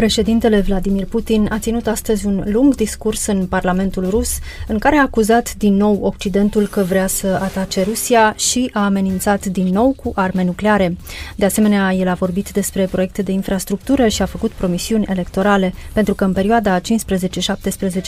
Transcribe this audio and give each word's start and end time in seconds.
Președintele 0.00 0.60
Vladimir 0.60 1.04
Putin 1.04 1.48
a 1.50 1.58
ținut 1.58 1.86
astăzi 1.86 2.26
un 2.26 2.42
lung 2.46 2.74
discurs 2.74 3.26
în 3.26 3.46
Parlamentul 3.46 4.08
rus 4.08 4.38
în 4.68 4.78
care 4.78 4.96
a 4.96 5.02
acuzat 5.02 5.54
din 5.54 5.74
nou 5.74 5.98
Occidentul 6.02 6.66
că 6.66 6.82
vrea 6.82 7.06
să 7.06 7.38
atace 7.42 7.82
Rusia 7.82 8.34
și 8.36 8.70
a 8.72 8.84
amenințat 8.84 9.46
din 9.46 9.66
nou 9.66 9.94
cu 10.02 10.12
arme 10.14 10.44
nucleare. 10.44 10.96
De 11.36 11.44
asemenea, 11.44 11.92
el 11.92 12.08
a 12.08 12.14
vorbit 12.14 12.50
despre 12.50 12.88
proiecte 12.90 13.22
de 13.22 13.32
infrastructură 13.32 14.08
și 14.08 14.22
a 14.22 14.26
făcut 14.26 14.50
promisiuni 14.50 15.06
electorale, 15.08 15.74
pentru 15.92 16.14
că 16.14 16.24
în 16.24 16.32
perioada 16.32 16.80
15-17 16.80 16.82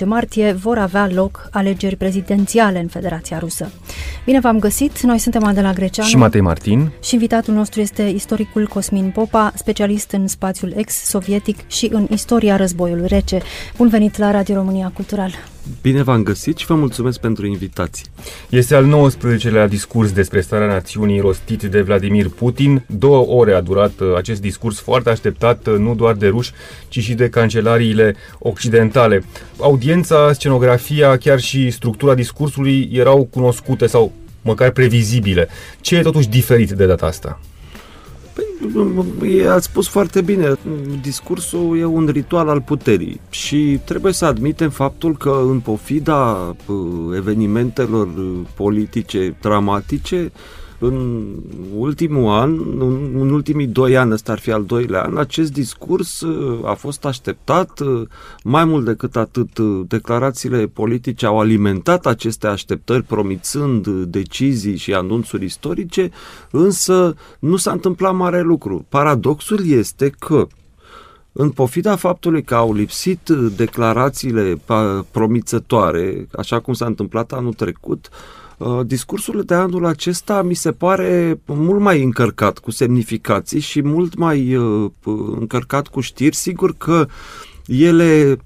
martie 0.04 0.52
vor 0.52 0.78
avea 0.78 1.08
loc 1.14 1.48
alegeri 1.50 1.96
prezidențiale 1.96 2.78
în 2.78 2.88
Federația 2.88 3.38
Rusă. 3.38 3.70
Bine 4.24 4.40
v-am 4.40 4.58
găsit! 4.58 5.00
Noi 5.00 5.18
suntem 5.18 5.44
Adela 5.44 5.72
Greceanu 5.72 6.08
și 6.08 6.16
Matei 6.16 6.40
Martin 6.40 6.90
și 7.02 7.14
invitatul 7.14 7.54
nostru 7.54 7.80
este 7.80 8.02
istoricul 8.02 8.66
Cosmin 8.66 9.10
Popa, 9.10 9.52
specialist 9.54 10.10
în 10.10 10.28
spațiul 10.28 10.72
ex-sovietic 10.76 11.58
și 11.66 11.81
și 11.82 11.88
în 11.92 12.06
istoria 12.10 12.56
războiului 12.56 13.06
rece. 13.08 13.42
Bun 13.76 13.88
venit 13.88 14.18
la 14.18 14.30
Radio 14.30 14.54
România 14.54 14.92
Cultural! 14.94 15.30
Bine 15.82 16.02
v-am 16.02 16.22
găsit 16.22 16.56
și 16.56 16.66
vă 16.66 16.74
mulțumesc 16.74 17.20
pentru 17.20 17.46
invitație. 17.46 18.06
Este 18.48 18.74
al 18.74 18.84
19-lea 18.84 19.68
discurs 19.68 20.12
despre 20.12 20.40
starea 20.40 20.66
națiunii 20.66 21.20
rostit 21.20 21.62
de 21.62 21.80
Vladimir 21.80 22.28
Putin. 22.28 22.84
Două 22.86 23.26
ore 23.26 23.54
a 23.54 23.60
durat 23.60 24.00
uh, 24.00 24.16
acest 24.16 24.40
discurs 24.40 24.78
foarte 24.78 25.10
așteptat 25.10 25.66
uh, 25.66 25.74
nu 25.78 25.94
doar 25.94 26.14
de 26.14 26.26
ruși, 26.28 26.52
ci 26.88 26.98
și 26.98 27.14
de 27.14 27.28
cancelariile 27.28 28.14
occidentale. 28.38 29.24
Audiența, 29.58 30.32
scenografia, 30.32 31.16
chiar 31.16 31.38
și 31.40 31.70
structura 31.70 32.14
discursului 32.14 32.90
erau 32.92 33.28
cunoscute 33.30 33.86
sau 33.86 34.12
măcar 34.42 34.70
previzibile. 34.70 35.48
Ce 35.80 35.96
e 35.96 36.02
totuși 36.02 36.28
diferit 36.28 36.70
de 36.70 36.86
data 36.86 37.06
asta? 37.06 37.40
Păi, 39.18 39.46
ați 39.46 39.64
spus 39.66 39.88
foarte 39.88 40.20
bine, 40.20 40.54
discursul 41.00 41.78
e 41.78 41.84
un 41.84 42.06
ritual 42.06 42.48
al 42.48 42.60
puterii 42.60 43.20
și 43.30 43.80
trebuie 43.84 44.12
să 44.12 44.24
admitem 44.24 44.70
faptul 44.70 45.16
că 45.16 45.42
în 45.48 45.60
pofida 45.60 46.54
evenimentelor 47.16 48.08
politice 48.54 49.36
dramatice, 49.40 50.32
în 50.82 51.26
ultimul 51.76 52.30
an, 52.30 52.58
în, 52.78 53.20
în 53.20 53.30
ultimii 53.30 53.66
doi 53.66 53.96
ani, 53.96 54.12
ăsta 54.12 54.32
ar 54.32 54.38
fi 54.38 54.52
al 54.52 54.64
doilea 54.64 55.02
an, 55.02 55.16
acest 55.16 55.52
discurs 55.52 56.20
uh, 56.20 56.68
a 56.68 56.74
fost 56.74 57.04
așteptat. 57.04 57.80
Uh, 57.80 58.02
mai 58.44 58.64
mult 58.64 58.84
decât 58.84 59.16
atât, 59.16 59.58
uh, 59.58 59.80
declarațiile 59.88 60.66
politice 60.66 61.26
au 61.26 61.40
alimentat 61.40 62.06
aceste 62.06 62.46
așteptări, 62.46 63.02
promițând 63.02 63.88
decizii 63.88 64.76
și 64.76 64.94
anunțuri 64.94 65.44
istorice, 65.44 66.10
însă 66.50 67.14
nu 67.38 67.56
s-a 67.56 67.72
întâmplat 67.72 68.14
mare 68.14 68.40
lucru. 68.40 68.84
Paradoxul 68.88 69.70
este 69.70 70.12
că 70.18 70.46
în 71.32 71.50
pofida 71.50 71.96
faptului 71.96 72.42
că 72.42 72.54
au 72.54 72.74
lipsit 72.74 73.28
declarațiile 73.56 74.60
promițătoare, 75.10 76.28
așa 76.36 76.60
cum 76.60 76.74
s-a 76.74 76.86
întâmplat 76.86 77.32
anul 77.32 77.52
trecut, 77.52 78.08
Uh, 78.10 78.41
discursul 78.86 79.42
de 79.42 79.54
anul 79.54 79.86
acesta 79.86 80.42
mi 80.42 80.54
se 80.54 80.72
pare 80.72 81.40
mult 81.44 81.80
mai 81.80 82.02
încărcat 82.02 82.58
cu 82.58 82.70
semnificații 82.70 83.60
și 83.60 83.82
mult 83.82 84.14
mai 84.14 84.56
uh, 84.56 84.90
încărcat 85.38 85.88
cu 85.88 86.00
știri. 86.00 86.36
Sigur 86.36 86.74
că 86.76 87.06
ele 87.66 88.36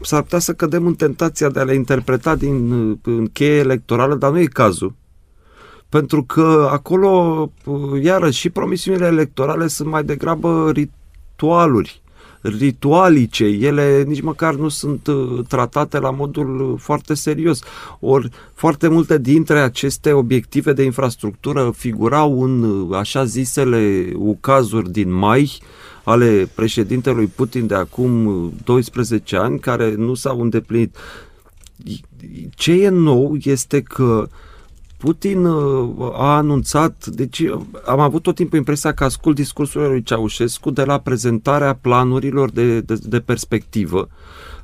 s-ar 0.00 0.22
putea 0.22 0.38
să 0.38 0.52
cădem 0.52 0.86
în 0.86 0.94
tentația 0.94 1.48
de 1.48 1.60
a 1.60 1.64
le 1.64 1.74
interpreta 1.74 2.36
din 2.36 2.70
în 3.02 3.26
cheie 3.32 3.58
electorală, 3.58 4.14
dar 4.14 4.30
nu 4.30 4.38
e 4.38 4.46
cazul. 4.46 4.94
Pentru 5.88 6.24
că 6.24 6.68
acolo, 6.70 7.50
iarăși, 8.02 8.38
și 8.38 8.50
promisiunile 8.50 9.06
electorale 9.06 9.66
sunt 9.66 9.88
mai 9.88 10.04
degrabă 10.04 10.70
ritualuri 10.70 12.02
ritualice, 12.40 13.44
ele 13.44 14.02
nici 14.02 14.20
măcar 14.20 14.54
nu 14.54 14.68
sunt 14.68 15.06
uh, 15.06 15.44
tratate 15.48 15.98
la 15.98 16.10
modul 16.10 16.60
uh, 16.60 16.78
foarte 16.78 17.14
serios. 17.14 17.62
Ori 18.00 18.28
foarte 18.54 18.88
multe 18.88 19.18
dintre 19.18 19.58
aceste 19.60 20.12
obiective 20.12 20.72
de 20.72 20.82
infrastructură 20.82 21.72
figurau 21.76 22.42
în 22.42 22.62
uh, 22.62 22.96
așa 22.96 23.24
zisele 23.24 24.12
ucazuri 24.16 24.90
din 24.90 25.12
mai 25.12 25.60
ale 26.04 26.50
președintelui 26.54 27.26
Putin 27.26 27.66
de 27.66 27.74
acum 27.74 28.52
12 28.64 29.36
ani, 29.36 29.58
care 29.58 29.94
nu 29.94 30.14
s-au 30.14 30.40
îndeplinit. 30.40 30.96
Ce 32.54 32.72
e 32.72 32.88
nou 32.88 33.36
este 33.42 33.80
că 33.80 34.02
uh, 34.02 34.28
Putin 35.00 35.44
uh, 35.44 36.10
a 36.12 36.36
anunțat, 36.36 37.06
deci 37.06 37.38
uh, 37.38 37.60
am 37.86 38.00
avut 38.00 38.22
tot 38.22 38.34
timpul 38.34 38.58
impresia 38.58 38.92
că 38.92 39.04
ascult 39.04 39.34
discursul 39.34 39.88
lui 39.88 40.02
Ceaușescu 40.02 40.70
de 40.70 40.84
la 40.84 40.98
prezentarea 40.98 41.74
planurilor 41.74 42.50
de, 42.50 42.80
de, 42.80 42.98
de 43.02 43.20
perspectivă 43.20 44.08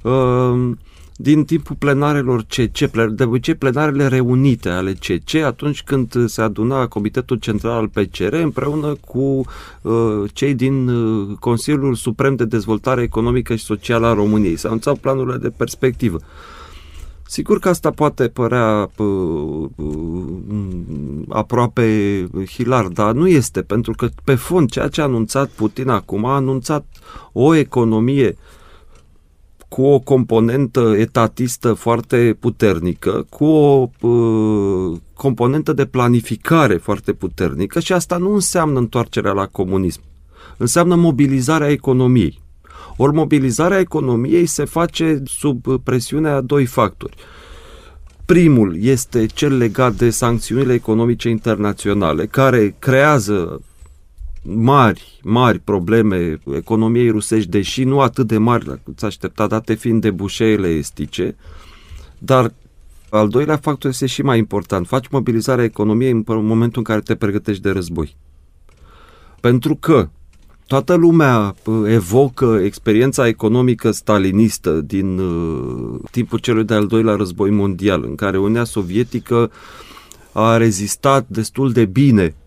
uh, 0.02 0.70
din 1.16 1.44
timpul 1.44 1.76
plenarelor 1.78 2.42
CC, 2.42 2.90
de 3.14 3.24
obicei 3.24 3.54
plenarele 3.54 4.06
reunite 4.06 4.68
ale 4.68 4.92
CC, 4.92 5.34
atunci 5.34 5.82
când 5.82 6.28
se 6.28 6.42
aduna 6.42 6.86
Comitetul 6.86 7.36
Central 7.36 7.72
al 7.72 7.88
PCR 7.88 8.32
împreună 8.32 8.96
cu 9.06 9.44
cei 10.32 10.54
din 10.54 10.90
Consiliul 11.34 11.94
Suprem 11.94 12.34
de 12.34 12.44
Dezvoltare 12.44 13.02
Economică 13.02 13.54
și 13.54 13.64
Socială 13.64 14.06
a 14.06 14.14
României. 14.14 14.56
S-au 14.56 14.70
anunțat 14.70 14.96
planurile 14.96 15.36
de 15.36 15.52
perspectivă. 15.56 16.18
Sigur 17.28 17.58
că 17.58 17.68
asta 17.68 17.90
poate 17.90 18.28
părea 18.28 18.90
uh, 18.96 19.68
aproape 21.28 22.26
hilar, 22.48 22.86
dar 22.86 23.12
nu 23.12 23.28
este, 23.28 23.62
pentru 23.62 23.92
că 23.92 24.08
pe 24.24 24.34
fond 24.34 24.70
ceea 24.70 24.88
ce 24.88 25.00
a 25.00 25.04
anunțat 25.04 25.48
Putin 25.48 25.88
acum 25.88 26.24
a 26.24 26.34
anunțat 26.34 26.86
o 27.32 27.54
economie 27.54 28.36
cu 29.68 29.82
o 29.82 29.98
componentă 29.98 30.94
etatistă 30.96 31.72
foarte 31.72 32.36
puternică, 32.40 33.26
cu 33.28 33.44
o 33.44 33.88
uh, 34.00 34.98
componentă 35.14 35.72
de 35.72 35.86
planificare 35.86 36.76
foarte 36.76 37.12
puternică 37.12 37.80
și 37.80 37.92
asta 37.92 38.16
nu 38.16 38.34
înseamnă 38.34 38.78
întoarcerea 38.78 39.32
la 39.32 39.46
comunism. 39.46 40.00
Înseamnă 40.56 40.94
mobilizarea 40.94 41.70
economiei. 41.70 42.44
Ori 42.96 43.12
mobilizarea 43.12 43.78
economiei 43.78 44.46
se 44.46 44.64
face 44.64 45.22
sub 45.24 45.82
presiunea 45.82 46.34
a 46.34 46.40
doi 46.40 46.64
factori. 46.64 47.14
Primul 48.24 48.76
este 48.80 49.26
cel 49.26 49.56
legat 49.56 49.94
de 49.94 50.10
sancțiunile 50.10 50.72
economice 50.72 51.28
internaționale, 51.28 52.26
care 52.26 52.74
creează 52.78 53.60
mari, 54.42 55.20
mari 55.22 55.58
probleme 55.58 56.40
economiei 56.54 57.10
rusești, 57.10 57.50
deși 57.50 57.84
nu 57.84 58.00
atât 58.00 58.26
de 58.26 58.38
mari 58.38 58.66
la 58.66 58.78
cât 58.84 58.98
s-a 58.98 59.06
așteptat, 59.06 59.48
date 59.48 59.74
fiind 59.74 60.00
de 60.00 60.10
bușeile 60.10 60.68
estice, 60.68 61.36
dar 62.18 62.52
al 63.08 63.28
doilea 63.28 63.56
factor 63.56 63.90
este 63.90 64.06
și 64.06 64.22
mai 64.22 64.38
important. 64.38 64.86
Faci 64.86 65.08
mobilizarea 65.08 65.64
economiei 65.64 66.10
în 66.10 66.24
momentul 66.26 66.78
în 66.78 66.84
care 66.84 67.00
te 67.00 67.14
pregătești 67.14 67.62
de 67.62 67.70
război. 67.70 68.16
Pentru 69.40 69.76
că 69.76 70.08
Toată 70.66 70.94
lumea 70.94 71.54
evocă 71.86 72.60
experiența 72.62 73.26
economică 73.26 73.90
stalinistă 73.90 74.70
din 74.70 75.18
uh, 75.18 76.00
timpul 76.10 76.38
celui 76.38 76.64
de-al 76.64 76.86
doilea 76.86 77.14
război 77.14 77.50
mondial, 77.50 78.04
în 78.04 78.14
care 78.14 78.38
Uniunea 78.38 78.64
Sovietică 78.64 79.50
a 80.32 80.56
rezistat 80.56 81.28
destul 81.28 81.72
de 81.72 81.84
bine 81.84 82.24
uh, 82.24 82.45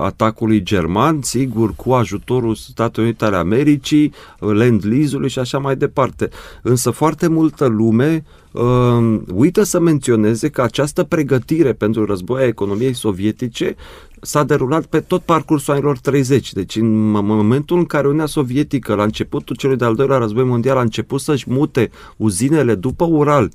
atacului 0.00 0.62
german, 0.62 1.22
sigur, 1.22 1.74
cu 1.76 1.92
ajutorul 1.92 2.54
Statelor 2.54 3.06
Unite 3.06 3.24
ale 3.24 3.36
Americii, 3.36 4.12
Land-Lease-ului 4.38 5.28
și 5.28 5.38
așa 5.38 5.58
mai 5.58 5.76
departe. 5.76 6.28
Însă 6.62 6.90
foarte 6.90 7.28
multă 7.28 7.66
lume 7.66 8.24
uh, 8.52 9.20
uită 9.34 9.62
să 9.62 9.80
menționeze 9.80 10.48
că 10.48 10.62
această 10.62 11.04
pregătire 11.04 11.72
pentru 11.72 12.04
războiul 12.04 12.48
economiei 12.48 12.94
sovietice 12.94 13.76
s-a 14.20 14.44
derulat 14.44 14.84
pe 14.84 15.00
tot 15.00 15.22
parcursul 15.22 15.72
anilor 15.72 15.98
30. 15.98 16.52
Deci 16.52 16.76
în 16.76 17.10
momentul 17.10 17.78
în 17.78 17.84
care 17.84 18.06
Uniunea 18.06 18.26
Sovietică, 18.26 18.94
la 18.94 19.02
începutul 19.02 19.56
celui 19.56 19.76
de-al 19.76 19.94
doilea 19.94 20.18
război 20.18 20.44
mondial, 20.44 20.76
a 20.76 20.80
început 20.80 21.20
să-și 21.20 21.50
mute 21.50 21.90
uzinele 22.16 22.74
după 22.74 23.04
Ural 23.04 23.50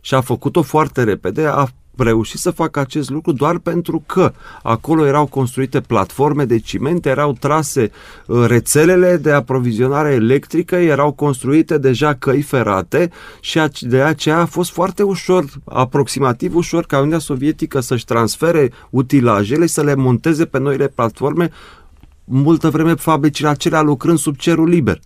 și 0.00 0.14
a 0.14 0.20
făcut-o 0.20 0.62
foarte 0.62 1.02
repede, 1.02 1.44
a 1.44 1.66
reușit 1.96 2.38
să 2.38 2.50
facă 2.50 2.80
acest 2.80 3.10
lucru 3.10 3.32
doar 3.32 3.58
pentru 3.58 4.02
că 4.06 4.32
acolo 4.62 5.06
erau 5.06 5.26
construite 5.26 5.80
platforme 5.80 6.44
de 6.44 6.58
ciment, 6.58 7.06
erau 7.06 7.32
trase 7.32 7.90
uh, 8.26 8.44
rețelele 8.46 9.16
de 9.16 9.32
aprovizionare 9.32 10.12
electrică, 10.12 10.76
erau 10.76 11.12
construite 11.12 11.78
deja 11.78 12.14
căi 12.14 12.42
ferate 12.42 13.10
și 13.40 13.60
de 13.80 14.02
aceea 14.02 14.38
a 14.38 14.46
fost 14.46 14.70
foarte 14.70 15.02
ușor, 15.02 15.44
aproximativ 15.64 16.54
ușor 16.54 16.84
ca 16.84 16.96
Uniunea 16.96 17.18
Sovietică 17.18 17.80
să-și 17.80 18.04
transfere 18.04 18.72
utilajele, 18.90 19.66
să 19.66 19.82
le 19.82 19.94
monteze 19.94 20.44
pe 20.44 20.58
noile 20.58 20.88
platforme, 20.88 21.50
multă 22.24 22.70
vreme 22.70 22.94
fabricile 22.94 23.48
acelea 23.48 23.80
lucrând 23.80 24.18
sub 24.18 24.36
cerul 24.36 24.68
liber. 24.68 25.00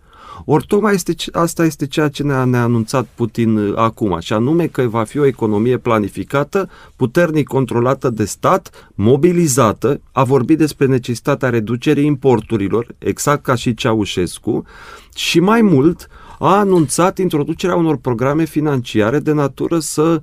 Ori 0.44 0.64
tocmai 0.66 0.94
este, 0.94 1.14
asta 1.32 1.64
este 1.64 1.86
ceea 1.86 2.08
ce 2.08 2.22
ne-a, 2.22 2.44
ne 2.44 2.58
anunțat 2.58 3.06
Putin 3.14 3.56
uh, 3.56 3.72
acum, 3.76 4.18
și 4.20 4.32
anume 4.32 4.66
că 4.66 4.82
va 4.82 5.04
fi 5.04 5.18
o 5.18 5.24
economie 5.24 5.76
planificată, 5.76 6.68
puternic 6.96 7.46
controlată 7.46 8.10
de 8.10 8.24
stat, 8.24 8.90
mobilizată, 8.94 10.00
a 10.12 10.24
vorbit 10.24 10.58
despre 10.58 10.86
necesitatea 10.86 11.48
reducerii 11.48 12.06
importurilor, 12.06 12.86
exact 12.98 13.42
ca 13.42 13.54
și 13.54 13.74
Ceaușescu, 13.74 14.64
și 15.14 15.40
mai 15.40 15.62
mult 15.62 16.08
a 16.38 16.56
anunțat 16.58 17.18
introducerea 17.18 17.76
unor 17.76 17.96
programe 17.96 18.44
financiare 18.44 19.18
de 19.18 19.32
natură 19.32 19.78
să 19.78 20.20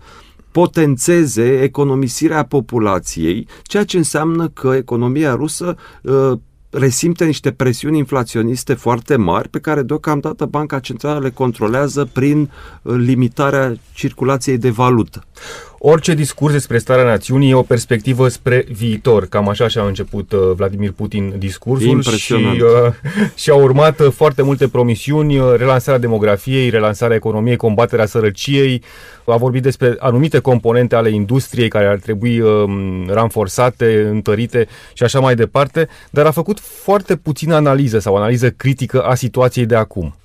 potențeze 0.52 1.62
economisirea 1.62 2.44
populației, 2.46 3.48
ceea 3.64 3.84
ce 3.84 3.98
înseamnă 3.98 4.48
că 4.48 4.74
economia 4.75 5.34
rusă 5.36 5.75
uh, 6.02 6.31
resimte 6.78 7.26
niște 7.26 7.52
presiuni 7.52 7.98
inflaționiste 7.98 8.74
foarte 8.74 9.16
mari 9.16 9.50
pe 9.50 9.60
care 9.60 9.82
deocamdată 9.82 10.46
Banca 10.46 10.80
Centrală 10.80 11.20
le 11.20 11.30
controlează 11.30 12.10
prin 12.14 12.52
uh, 12.82 12.96
limitarea 12.98 13.76
circulației 13.94 14.58
de 14.58 14.70
valută. 14.70 15.24
Orice 15.80 16.14
discurs 16.14 16.54
despre 16.54 16.78
starea 16.78 17.04
națiunii 17.04 17.50
e 17.50 17.54
o 17.54 17.62
perspectivă 17.62 18.28
spre 18.28 18.66
viitor. 18.72 19.26
Cam 19.26 19.50
așa 19.50 19.68
și-a 19.68 19.84
început 19.84 20.32
uh, 20.32 20.40
Vladimir 20.56 20.92
Putin 20.92 21.34
discursul 21.38 22.02
și, 22.02 22.34
uh, 22.34 22.94
și 23.42 23.50
au 23.50 23.62
urmat 23.62 24.00
uh, 24.00 24.12
foarte 24.12 24.42
multe 24.42 24.68
promisiuni, 24.68 25.38
uh, 25.38 25.54
relansarea 25.58 26.00
demografiei, 26.00 26.70
relansarea 26.70 27.16
economiei, 27.16 27.56
combaterea 27.56 28.06
sărăciei. 28.06 28.84
A 29.26 29.38
vorbit 29.38 29.62
despre 29.62 29.96
anumite 30.00 30.40
componente 30.40 30.96
ale 30.96 31.10
industriei 31.10 31.68
care 31.68 31.86
ar 31.86 31.98
trebui 31.98 32.40
uh, 32.40 32.64
ranforsate, 33.08 34.08
întărite 34.10 34.68
și 34.94 35.04
așa 35.04 35.20
mai 35.20 35.36
departe, 35.36 35.88
dar 36.10 36.26
a 36.26 36.32
făcut 36.32 36.60
foarte 36.60 37.16
puțină 37.16 37.56
analiză 37.56 38.00
sau 38.00 38.16
analiză 38.16 38.50
critică 38.50 39.02
a 39.02 39.16
situației 39.16 39.66
de 39.66 39.76
acum. 39.76 40.16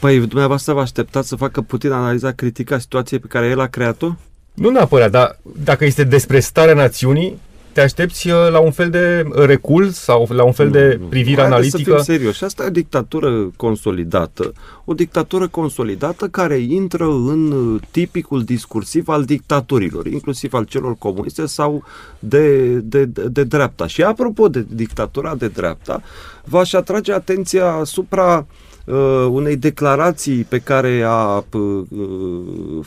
Păi, 0.00 0.18
dumneavoastră 0.18 0.72
vă 0.72 0.80
așteptați 0.80 1.28
să 1.28 1.36
facă 1.36 1.60
Putin 1.60 1.90
analiza 1.90 2.32
critică 2.32 2.74
a 2.74 2.78
situației 2.78 3.20
pe 3.20 3.26
care 3.26 3.46
el 3.46 3.60
a 3.60 3.66
creat-o? 3.66 4.14
Nu 4.54 4.70
neapărat, 4.70 5.10
dar 5.10 5.38
dacă 5.64 5.84
este 5.84 6.04
despre 6.04 6.40
starea 6.40 6.74
națiunii, 6.74 7.38
te 7.72 7.80
aștepți 7.80 8.30
uh, 8.30 8.34
la 8.50 8.58
un 8.58 8.70
fel 8.70 8.90
de 8.90 9.24
recul 9.32 9.90
sau 9.90 10.28
la 10.30 10.44
un 10.44 10.52
fel 10.52 10.66
nu, 10.66 10.72
de 10.72 11.00
privire 11.08 11.40
nu. 11.40 11.46
analitică? 11.46 11.78
Să 11.78 12.04
fim 12.04 12.14
serios. 12.14 12.42
Asta 12.42 12.62
e 12.62 12.66
o 12.66 12.70
dictatură 12.70 13.50
consolidată. 13.56 14.52
O 14.84 14.94
dictatură 14.94 15.48
consolidată 15.48 16.28
care 16.28 16.56
intră 16.56 17.04
în 17.04 17.50
uh, 17.50 17.80
tipicul 17.90 18.42
discursiv 18.44 19.08
al 19.08 19.24
dictaturilor, 19.24 20.06
inclusiv 20.06 20.54
al 20.54 20.64
celor 20.64 20.96
comuniste 20.98 21.46
sau 21.46 21.84
de, 22.18 22.64
de, 22.66 23.04
de, 23.04 23.22
de 23.22 23.44
dreapta. 23.44 23.86
Și 23.86 24.02
apropo 24.02 24.48
de 24.48 24.66
dictatura 24.68 25.34
de 25.34 25.48
dreapta, 25.48 26.02
v-aș 26.44 26.72
atrage 26.72 27.12
atenția 27.12 27.72
asupra 27.72 28.36
uh, 28.36 28.44
uh, 28.84 29.26
unei 29.30 29.56
declarații 29.56 30.44
pe 30.44 30.58
care 30.58 31.02
a 31.06 31.44
uh, 31.52 31.82
uh, 31.88 32.84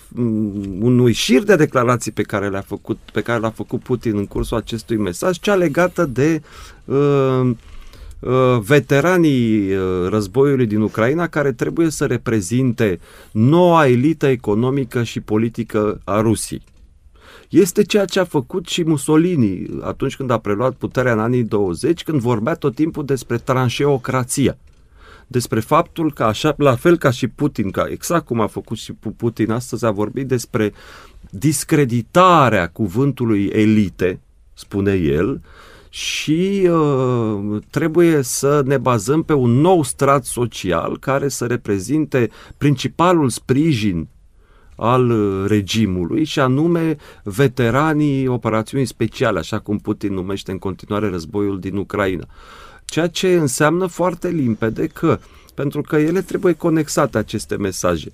unui 0.80 1.12
șir 1.12 1.44
de 1.44 1.56
declarații 1.56 2.12
pe 2.12 2.22
care 2.22 2.50
le-a 2.50 2.62
făcut 2.62 2.98
pe 3.14 3.22
care 3.22 3.40
l-a 3.40 3.50
făcut 3.50 3.82
Putin 3.82 4.18
în 4.18 4.26
cursul 4.26 4.58
acestui 4.58 4.98
mesaj, 4.98 5.38
cea 5.38 5.56
legată 5.56 6.06
de 6.06 6.42
uh, 6.86 7.52
uh, 8.20 8.60
veteranii 8.60 9.74
uh, 9.74 10.08
războiului 10.10 10.66
din 10.66 10.82
Ucraina 10.82 11.28
care 11.28 11.52
trebuie 11.52 11.90
să 11.90 12.06
reprezinte 12.06 13.00
noua 13.32 13.88
elită 13.88 14.28
economică 14.28 15.04
și 15.04 15.20
politică 15.20 16.02
a 16.04 16.22
Rusiei. 16.22 16.64
Este 17.50 17.84
ceea 17.84 18.06
ce 18.06 18.20
a 18.20 18.24
făcut 18.24 18.68
și 18.68 18.84
Mussolini 18.84 19.68
atunci 19.82 20.16
când 20.16 20.30
a 20.30 20.38
preluat 20.38 20.74
puterea 20.74 21.14
în 21.14 21.20
anii 21.20 21.44
20, 21.44 22.04
când 22.04 22.20
vorbea 22.20 22.54
tot 22.54 22.76
timpul 22.76 23.06
despre 23.06 23.38
tranșeocrația 23.38 24.58
despre 25.28 25.60
faptul 25.60 26.14
că 26.14 26.24
așa, 26.24 26.54
la 26.58 26.76
fel 26.76 26.98
ca 26.98 27.10
și 27.10 27.28
Putin, 27.28 27.72
ca 27.72 27.86
exact 27.90 28.26
cum 28.26 28.42
a 28.42 28.48
făcut 28.48 28.78
și 28.78 28.94
Putin 28.94 29.52
astăzi, 29.52 29.86
a 29.86 29.92
vorbit 29.92 30.28
despre 30.28 30.74
discreditarea 31.30 32.68
cuvântului 32.70 33.46
elite, 33.46 34.20
spune 34.54 34.94
el, 34.94 35.42
și 35.90 36.70
uh, 36.72 37.62
trebuie 37.70 38.22
să 38.22 38.62
ne 38.66 38.78
bazăm 38.78 39.24
pe 39.24 39.34
un 39.34 39.52
nou 39.52 39.84
strat 39.84 40.26
social 40.26 40.98
care 41.00 41.28
să 41.28 41.46
reprezinte 41.46 42.30
principalul 42.58 43.30
sprijin 43.30 44.08
al 44.76 45.10
uh, 45.10 45.46
regimului 45.48 46.24
și 46.24 46.40
anume 46.40 46.98
veteranii 47.24 48.28
operațiunii 48.28 48.86
speciale, 48.86 49.40
așa 49.40 49.60
cum 49.60 49.78
Putin 49.78 50.14
numește 50.14 50.52
în 50.52 50.58
continuare 50.58 51.10
războiul 51.10 51.60
din 51.60 51.76
Ucraina. 51.76 52.26
Ceea 52.90 53.08
ce 53.08 53.34
înseamnă 53.34 53.86
foarte 53.86 54.30
limpede 54.30 54.88
că, 54.88 55.20
pentru 55.54 55.82
că 55.82 55.96
ele 55.96 56.22
trebuie 56.22 56.54
conexate 56.54 57.18
aceste 57.18 57.56
mesaje. 57.56 58.12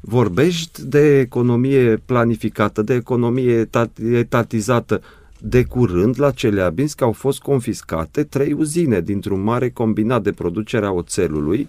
Vorbești 0.00 0.82
de 0.84 1.18
economie 1.18 2.02
planificată, 2.06 2.82
de 2.82 2.94
economie 2.94 3.68
etatizată, 4.12 5.00
de 5.38 5.64
curând, 5.64 6.20
la 6.20 6.30
Celeabinsk 6.30 7.00
au 7.00 7.12
fost 7.12 7.40
confiscate 7.40 8.24
trei 8.24 8.52
uzine 8.52 9.00
dintr-un 9.00 9.42
mare 9.42 9.70
combinat 9.70 10.22
de 10.22 10.32
producere 10.32 10.86
a 10.86 10.90
oțelului. 10.90 11.68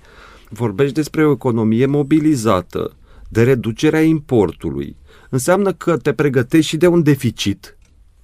Vorbești 0.49 0.93
despre 0.93 1.25
o 1.25 1.31
economie 1.31 1.85
mobilizată, 1.85 2.95
de 3.29 3.43
reducerea 3.43 4.01
importului. 4.01 4.95
Înseamnă 5.29 5.73
că 5.73 5.97
te 5.97 6.13
pregătești 6.13 6.69
și 6.69 6.77
de 6.77 6.87
un 6.87 7.03
deficit 7.03 7.77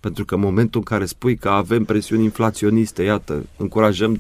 pentru 0.08 0.26
că 0.26 0.36
în 0.36 0.42
momentul 0.42 0.80
în 0.80 0.86
care 0.86 1.06
spui 1.06 1.36
că 1.36 1.50
avem 1.50 1.84
presiuni 1.84 2.24
inflaționiste, 2.24 3.04
iată, 3.04 3.46
încurajăm 3.58 4.20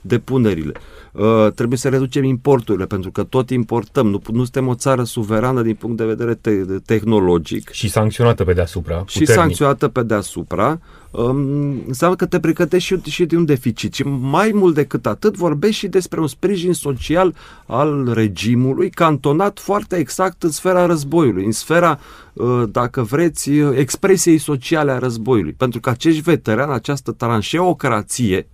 depunerile, 0.00 0.72
uh, 1.12 1.52
trebuie 1.54 1.78
să 1.78 1.88
reducem 1.88 2.24
importurile, 2.24 2.86
pentru 2.86 3.10
că 3.10 3.22
tot 3.22 3.50
importăm, 3.50 4.06
nu, 4.06 4.22
nu 4.32 4.42
suntem 4.42 4.68
o 4.68 4.74
țară 4.74 5.02
suverană 5.02 5.62
din 5.62 5.74
punct 5.74 5.96
de 5.96 6.04
vedere 6.04 6.34
te- 6.34 6.64
tehnologic. 6.84 7.70
Și 7.70 7.88
sancționată 7.88 8.44
pe 8.44 8.52
deasupra. 8.52 8.96
Puternic. 8.96 9.28
Și 9.28 9.34
sancționată 9.34 9.88
pe 9.88 10.02
deasupra. 10.02 10.78
Um, 11.10 11.82
înseamnă 11.86 12.16
că 12.16 12.26
te 12.26 12.40
pregătești 12.40 12.94
și, 12.94 13.10
și 13.10 13.24
de 13.24 13.36
un 13.36 13.44
deficit. 13.44 13.94
Și 13.94 14.02
mai 14.02 14.50
mult 14.54 14.74
decât 14.74 15.06
atât, 15.06 15.36
vorbești 15.36 15.78
și 15.78 15.88
despre 15.88 16.20
un 16.20 16.26
sprijin 16.26 16.72
social 16.72 17.34
al 17.66 18.12
regimului, 18.12 18.90
cantonat 18.90 19.58
foarte 19.58 19.96
exact 19.96 20.42
în 20.42 20.50
sfera 20.50 20.86
războiului, 20.86 21.44
în 21.44 21.52
sfera, 21.52 21.98
uh, 22.32 22.62
dacă 22.70 23.02
vreți, 23.02 23.50
uh, 23.50 23.76
expresiei 23.76 24.38
sociale 24.38 24.90
a 24.90 24.98
războiului. 24.98 25.52
Pentru 25.52 25.80
că 25.80 25.90
acești 25.90 26.20
veterani, 26.20 26.72
această 26.72 27.12
tranșeocrație, 27.12 28.48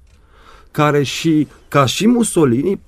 care 0.77 1.03
și 1.03 1.49
ca 1.69 1.87
și 1.87 2.07
Mussolini, 2.07 2.81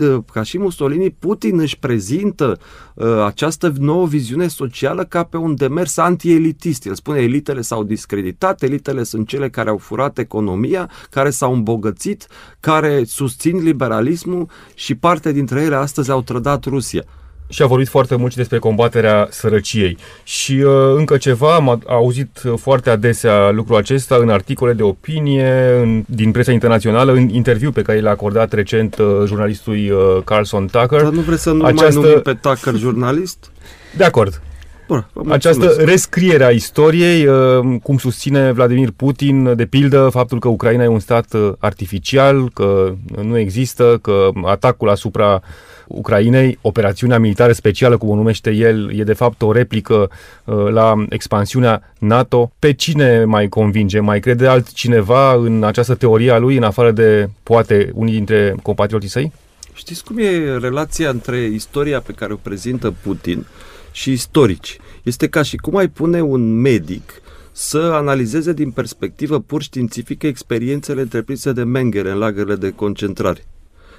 uh, 0.00 0.18
ca 0.32 0.42
și 0.42 0.58
Mussolini, 0.58 1.10
Putin 1.10 1.58
își 1.58 1.78
prezintă 1.78 2.58
uh, 2.94 3.22
această 3.24 3.72
nouă 3.78 4.06
viziune 4.06 4.48
socială 4.48 5.04
ca 5.04 5.24
pe 5.24 5.36
un 5.36 5.54
demers 5.54 5.96
anti-elitist. 5.96 6.86
El 6.86 6.94
spune 6.94 7.18
elitele 7.20 7.60
s-au 7.60 7.84
discreditat, 7.84 8.62
elitele 8.62 9.02
sunt 9.02 9.28
cele 9.28 9.50
care 9.50 9.68
au 9.68 9.76
furat 9.76 10.18
economia, 10.18 10.90
care 11.10 11.30
s-au 11.30 11.52
îmbogățit, 11.52 12.26
care 12.60 13.04
susțin 13.04 13.62
liberalismul 13.62 14.48
și 14.74 14.94
parte 14.94 15.32
dintre 15.32 15.60
ele 15.60 15.74
astăzi 15.74 16.10
au 16.10 16.22
trădat 16.22 16.64
Rusia 16.64 17.04
și 17.48 17.62
a 17.62 17.66
vorbit 17.66 17.88
foarte 17.88 18.16
mult 18.16 18.30
și 18.30 18.36
despre 18.36 18.58
combaterea 18.58 19.26
sărăciei. 19.30 19.96
Și 20.24 20.52
uh, 20.52 20.72
încă 20.96 21.16
ceva, 21.16 21.54
am 21.54 21.82
auzit 21.86 22.42
foarte 22.56 22.90
adesea 22.90 23.50
lucrul 23.50 23.76
acesta 23.76 24.16
în 24.16 24.28
articole 24.28 24.72
de 24.72 24.82
opinie 24.82 25.78
în, 25.82 26.04
din 26.06 26.30
presa 26.30 26.52
internațională, 26.52 27.12
în 27.12 27.28
interviu 27.28 27.70
pe 27.70 27.82
care 27.82 28.00
l-a 28.00 28.10
acordat 28.10 28.52
recent 28.52 28.98
uh, 28.98 29.06
jurnalistului 29.26 29.90
uh, 29.90 29.98
Carlson 30.24 30.66
Tucker. 30.66 31.02
Dar 31.02 31.12
nu 31.12 31.20
vreți 31.20 31.42
să 31.42 31.50
nu 31.50 31.64
Această... 31.64 31.98
mai 31.98 32.08
numim 32.08 32.22
pe 32.22 32.34
Tucker 32.34 32.74
jurnalist? 32.74 33.50
De 33.96 34.04
acord. 34.04 34.40
Bun, 34.86 35.06
Această 35.28 35.74
rescriere 35.78 36.44
a 36.44 36.50
istoriei, 36.50 37.26
uh, 37.26 37.78
cum 37.82 37.98
susține 37.98 38.52
Vladimir 38.52 38.90
Putin, 38.96 39.56
de 39.56 39.66
pildă, 39.66 40.08
faptul 40.12 40.38
că 40.38 40.48
Ucraina 40.48 40.84
e 40.84 40.88
un 40.88 40.98
stat 40.98 41.32
uh, 41.32 41.52
artificial, 41.58 42.50
că 42.54 42.94
nu 43.22 43.38
există, 43.38 43.98
că 44.02 44.28
atacul 44.44 44.88
asupra 44.88 45.42
Ucrainei, 45.86 46.58
operațiunea 46.60 47.18
militară 47.18 47.52
specială, 47.52 47.96
cum 47.96 48.08
o 48.08 48.14
numește 48.14 48.50
el, 48.50 48.98
e 48.98 49.02
de 49.02 49.12
fapt 49.12 49.42
o 49.42 49.52
replică 49.52 50.10
uh, 50.44 50.56
la 50.70 50.94
expansiunea 51.08 51.94
NATO. 51.98 52.52
Pe 52.58 52.72
cine 52.72 53.24
mai 53.24 53.48
convinge? 53.48 54.00
Mai 54.00 54.20
crede 54.20 54.46
altcineva 54.46 55.34
în 55.34 55.64
această 55.64 55.94
teorie 55.94 56.30
a 56.30 56.38
lui, 56.38 56.56
în 56.56 56.62
afară 56.62 56.90
de, 56.90 57.28
poate, 57.42 57.90
unii 57.94 58.12
dintre 58.12 58.54
compatrioții 58.62 59.08
săi? 59.08 59.32
Știți 59.72 60.04
cum 60.04 60.18
e 60.18 60.58
relația 60.58 61.10
între 61.10 61.38
istoria 61.38 62.00
pe 62.00 62.12
care 62.12 62.32
o 62.32 62.36
prezintă 62.36 62.94
Putin 63.02 63.46
și 63.92 64.12
istorici? 64.12 64.78
Este 65.02 65.28
ca 65.28 65.42
și 65.42 65.56
cum 65.56 65.76
ai 65.76 65.88
pune 65.88 66.20
un 66.20 66.60
medic 66.60 67.20
să 67.52 67.78
analizeze 67.78 68.52
din 68.52 68.70
perspectivă 68.70 69.40
pur 69.40 69.62
științifică 69.62 70.26
experiențele 70.26 71.00
întreprinse 71.00 71.52
de 71.52 71.62
Mengele 71.62 72.10
în 72.10 72.18
lagările 72.18 72.54
de 72.54 72.70
concentrare. 72.70 73.44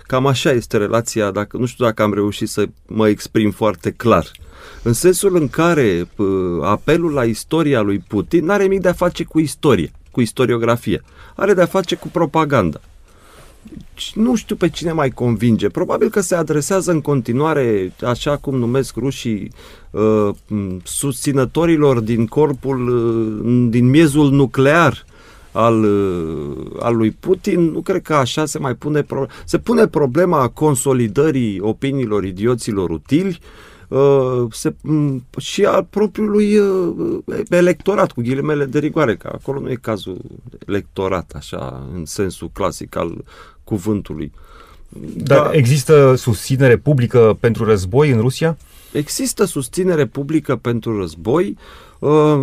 Cam 0.07 0.25
așa 0.25 0.51
este 0.51 0.77
relația, 0.77 1.31
dacă 1.31 1.57
nu 1.57 1.65
știu 1.65 1.85
dacă 1.85 2.03
am 2.03 2.13
reușit 2.13 2.49
să 2.49 2.67
mă 2.85 3.07
exprim 3.07 3.51
foarte 3.51 3.91
clar. 3.91 4.31
În 4.83 4.93
sensul 4.93 5.35
în 5.35 5.47
care 5.47 6.07
uh, 6.15 6.27
apelul 6.61 7.13
la 7.13 7.23
istoria 7.23 7.81
lui 7.81 8.03
Putin 8.07 8.45
nu 8.45 8.51
are 8.51 8.63
nimic 8.63 8.81
de 8.81 8.87
a 8.87 8.93
face 8.93 9.23
cu 9.23 9.39
istorie, 9.39 9.91
cu 10.11 10.21
istoriografie. 10.21 11.03
Are 11.35 11.53
de 11.53 11.61
a 11.61 11.65
face 11.65 11.95
cu 11.95 12.07
propaganda. 12.07 12.79
nu 14.13 14.35
știu 14.35 14.55
pe 14.55 14.69
cine 14.69 14.91
mai 14.91 15.09
convinge. 15.09 15.69
Probabil 15.69 16.09
că 16.09 16.21
se 16.21 16.35
adresează 16.35 16.91
în 16.91 17.01
continuare, 17.01 17.93
așa 18.05 18.37
cum 18.37 18.57
numesc 18.57 18.95
rușii, 18.95 19.51
uh, 19.89 20.29
susținătorilor 20.83 21.99
din 21.99 22.25
corpul, 22.25 22.87
uh, 22.87 23.69
din 23.69 23.89
miezul 23.89 24.31
nuclear 24.31 25.05
al, 25.57 25.83
uh, 25.83 26.67
al 26.79 26.95
lui 26.95 27.11
Putin, 27.11 27.59
nu 27.71 27.81
cred 27.81 28.01
că 28.01 28.13
așa 28.13 28.45
se 28.45 28.59
mai 28.59 28.75
pune 28.75 29.01
problema. 29.01 29.31
Se 29.45 29.57
pune 29.57 29.87
problema 29.87 30.47
consolidării 30.47 31.59
opiniilor 31.59 32.23
idioților 32.23 32.89
utili 32.89 33.39
uh, 33.87 34.45
se, 34.51 34.75
și 35.37 35.65
al 35.65 35.87
propriului 35.89 36.57
uh, 36.57 37.17
electorat, 37.49 38.11
cu 38.11 38.21
ghilimele 38.21 38.65
de 38.65 38.79
rigoare, 38.79 39.15
că 39.15 39.31
acolo 39.33 39.59
nu 39.59 39.71
e 39.71 39.75
cazul 39.75 40.17
electorat, 40.67 41.31
așa, 41.35 41.87
în 41.93 42.05
sensul 42.05 42.49
clasic 42.53 42.95
al 42.95 43.23
cuvântului. 43.63 44.31
Dar 45.15 45.43
da. 45.43 45.53
există 45.53 46.15
susținere 46.15 46.77
publică 46.77 47.37
pentru 47.39 47.65
război 47.65 48.09
în 48.09 48.19
Rusia? 48.19 48.57
Există 48.91 49.45
susținere 49.45 50.05
publică 50.05 50.55
pentru 50.55 50.99
război, 50.99 51.57
uh, 51.99 52.39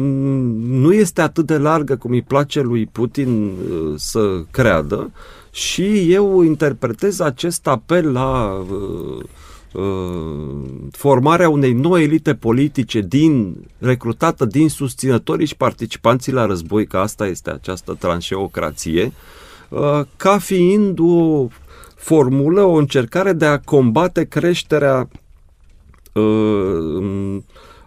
nu 0.58 0.92
este 0.92 1.20
atât 1.20 1.46
de 1.46 1.58
largă 1.58 1.96
cum 1.96 2.10
îi 2.10 2.22
place 2.22 2.60
lui 2.60 2.86
Putin 2.86 3.44
uh, 3.44 3.92
să 3.96 4.42
creadă. 4.50 5.12
Și 5.50 6.12
eu 6.12 6.42
interpretez 6.42 7.20
acest 7.20 7.66
apel 7.66 8.12
la 8.12 8.64
uh, 8.70 9.24
formarea 10.90 11.48
unei 11.48 11.72
noi 11.72 12.02
elite 12.02 12.34
politice 12.34 13.00
din, 13.00 13.56
recrutată 13.78 14.44
din 14.44 14.68
susținătorii 14.68 15.46
și 15.46 15.56
participanții 15.56 16.32
la 16.32 16.46
război, 16.46 16.86
că 16.86 16.96
asta 16.96 17.26
este 17.26 17.50
această 17.50 17.96
tranșeocrație, 17.98 19.12
ca 20.16 20.38
fiind 20.38 20.98
o 20.98 21.46
formulă, 21.96 22.62
o 22.62 22.72
încercare 22.72 23.32
de 23.32 23.44
a 23.44 23.58
combate 23.58 24.24
creșterea 24.24 25.08
uh, 26.14 27.38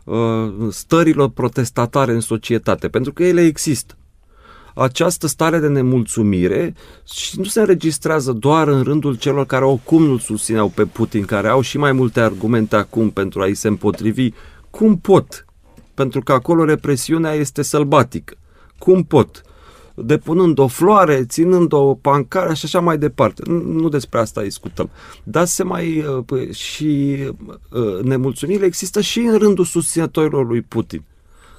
uh, 0.04 0.68
stărilor 0.70 1.30
protestatare 1.30 2.12
în 2.12 2.20
societate, 2.20 2.88
pentru 2.88 3.14
că 3.14 3.24
ele 3.24 3.42
există. 3.42 3.98
Această 4.76 5.28
stare 5.28 5.60
de 5.60 5.68
nemulțumire 5.68 6.74
și 7.14 7.38
nu 7.38 7.44
se 7.44 7.60
înregistrează 7.60 8.32
doar 8.32 8.68
în 8.68 8.84
rândul 8.84 9.16
celor 9.16 9.46
care 9.46 9.66
oricum 9.66 10.04
nu 10.04 10.18
susțineau 10.18 10.68
pe 10.68 10.86
Putin, 10.86 11.26
care 11.26 11.48
au 11.48 11.62
și 11.62 11.78
mai 11.78 11.92
multe 11.92 12.20
argumente 12.20 12.76
acum 12.76 13.10
pentru 13.10 13.42
a-i 13.42 13.54
se 13.54 13.68
împotrivi. 13.68 14.32
Cum 14.70 14.98
pot? 14.98 15.46
Pentru 15.94 16.22
că 16.22 16.32
acolo 16.32 16.64
represiunea 16.64 17.34
este 17.34 17.62
sălbatică. 17.62 18.36
Cum 18.78 19.04
pot? 19.04 19.42
Depunând 20.04 20.60
o 20.60 20.68
floare, 20.68 21.26
ținând 21.26 21.74
o 21.74 21.94
pancară 21.94 22.54
și 22.54 22.66
așa 22.66 22.80
mai 22.80 22.98
departe. 22.98 23.44
Nu 23.66 23.90
despre 23.90 24.20
asta 24.20 24.42
discutăm. 24.42 24.90
Dar 25.24 25.46
se 25.46 25.64
mai 25.64 26.06
uh, 26.30 26.52
și 26.52 27.18
uh, 27.70 28.00
nemulțumire 28.04 28.66
există 28.66 29.02
și 29.02 29.20
în 29.20 29.38
rândul 29.38 29.66
susținătorilor 29.66 30.48
lui 30.48 30.62
Putin, 30.62 31.04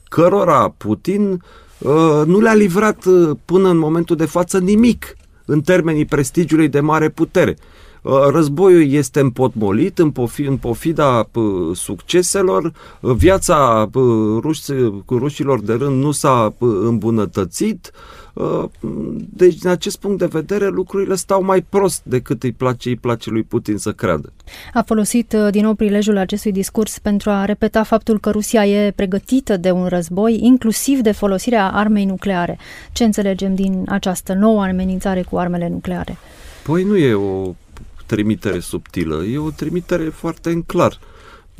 cărora 0.09 0.75
Putin 0.77 1.43
uh, 1.79 2.23
nu 2.27 2.41
le-a 2.41 2.55
livrat 2.55 3.05
până 3.45 3.69
în 3.69 3.79
momentul 3.79 4.17
de 4.17 4.25
față 4.25 4.59
nimic 4.59 5.17
în 5.45 5.61
termenii 5.61 6.05
prestigiului 6.05 6.69
de 6.69 6.81
mare 6.81 7.09
putere. 7.09 7.57
Războiul 8.31 8.91
este 8.91 9.21
împotmolit 9.21 9.99
în, 9.99 10.11
pofi, 10.11 10.43
în 10.43 10.57
pofida 10.57 11.29
succeselor, 11.73 12.73
viața 13.01 13.91
rușilor 15.09 15.61
de 15.61 15.73
rând 15.73 16.03
nu 16.03 16.11
s-a 16.11 16.55
îmbunătățit, 16.61 17.93
Uh, 17.93 18.18
deci, 19.33 19.55
din 19.55 19.69
acest 19.69 19.99
punct 19.99 20.19
de 20.19 20.27
vedere, 20.27 20.69
lucrurile 20.69 21.15
stau 21.15 21.43
mai 21.43 21.63
prost 21.63 22.03
decât 22.05 22.43
îi 22.43 22.53
place, 22.53 22.89
îi 22.89 22.97
place 22.97 23.31
lui 23.31 23.43
Putin 23.43 23.77
să 23.77 23.93
creadă. 23.93 24.33
A 24.75 24.83
folosit 24.83 25.33
uh, 25.33 25.51
din 25.51 25.63
nou 25.63 25.75
prilejul 25.75 26.17
acestui 26.17 26.53
discurs 26.53 26.99
pentru 26.99 27.31
a 27.31 27.45
repeta 27.45 27.83
faptul 27.83 28.21
că 28.21 28.31
Rusia 28.31 28.67
e 28.67 28.91
pregătită 28.91 29.57
de 29.57 29.71
un 29.71 29.87
război, 29.87 30.39
inclusiv 30.43 31.01
de 31.01 31.13
folosirea 31.13 31.71
armei 31.71 32.05
nucleare. 32.05 32.59
Ce 32.93 33.05
înțelegem 33.05 33.55
din 33.55 33.85
această 33.89 34.35
nouă 34.35 34.63
amenințare 34.63 35.23
cu 35.23 35.37
armele 35.37 35.69
nucleare? 35.69 36.17
Păi 36.63 36.83
nu 36.83 36.97
e 36.97 37.15
o 37.15 37.55
trimitere 38.07 38.59
subtilă, 38.59 39.25
e 39.25 39.39
o 39.39 39.51
trimitere 39.51 40.05
foarte 40.05 40.51
în 40.51 40.63
clar. 40.63 40.99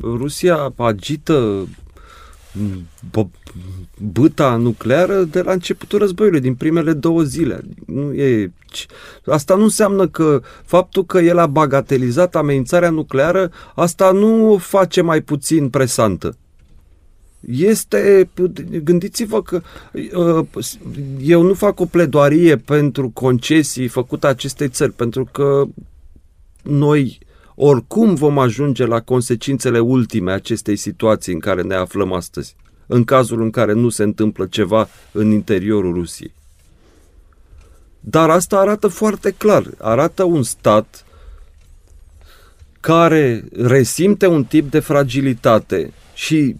Rusia 0.01 0.73
agită 0.75 1.67
băta 3.97 4.55
nucleară 4.55 5.23
de 5.23 5.41
la 5.41 5.51
începutul 5.51 5.99
războiului, 5.99 6.39
din 6.39 6.55
primele 6.55 6.93
două 6.93 7.21
zile. 7.21 7.61
Nu 7.85 8.13
e... 8.13 8.51
Asta 9.25 9.55
nu 9.55 9.63
înseamnă 9.63 10.07
că 10.07 10.41
faptul 10.65 11.05
că 11.05 11.19
el 11.19 11.37
a 11.37 11.45
bagatelizat 11.45 12.35
amenințarea 12.35 12.89
nucleară, 12.89 13.51
asta 13.75 14.11
nu 14.11 14.51
o 14.51 14.57
face 14.57 15.01
mai 15.01 15.21
puțin 15.21 15.69
presantă. 15.69 16.37
Este, 17.47 18.29
gândiți-vă 18.83 19.41
că 19.41 19.61
uh, 19.93 20.45
eu 21.21 21.41
nu 21.41 21.53
fac 21.53 21.79
o 21.79 21.85
pledoarie 21.85 22.55
pentru 22.57 23.09
concesii 23.09 23.87
făcute 23.87 24.27
acestei 24.27 24.69
țări, 24.69 24.91
pentru 24.91 25.27
că 25.31 25.63
noi 26.63 27.19
oricum 27.61 28.15
vom 28.15 28.39
ajunge 28.39 28.85
la 28.85 29.01
consecințele 29.01 29.79
ultime 29.79 30.31
acestei 30.31 30.75
situații 30.75 31.33
în 31.33 31.39
care 31.39 31.61
ne 31.61 31.75
aflăm 31.75 32.13
astăzi, 32.13 32.55
în 32.87 33.03
cazul 33.03 33.41
în 33.41 33.49
care 33.49 33.73
nu 33.73 33.89
se 33.89 34.03
întâmplă 34.03 34.45
ceva 34.45 34.87
în 35.11 35.31
interiorul 35.31 35.93
Rusiei. 35.93 36.33
Dar 37.99 38.29
asta 38.29 38.59
arată 38.59 38.87
foarte 38.87 39.31
clar, 39.31 39.63
arată 39.77 40.23
un 40.23 40.43
stat 40.43 41.05
care 42.79 43.43
resimte 43.51 44.27
un 44.27 44.43
tip 44.43 44.71
de 44.71 44.79
fragilitate 44.79 45.93
și 46.13 46.55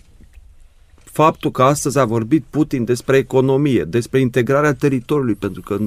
faptul 1.23 1.51
că 1.51 1.63
astăzi 1.63 1.99
a 1.99 2.05
vorbit 2.05 2.43
Putin 2.49 2.83
despre 2.83 3.17
economie, 3.17 3.83
despre 3.83 4.19
integrarea 4.19 4.73
teritoriului, 4.73 5.35
pentru 5.35 5.61
că 5.61 5.77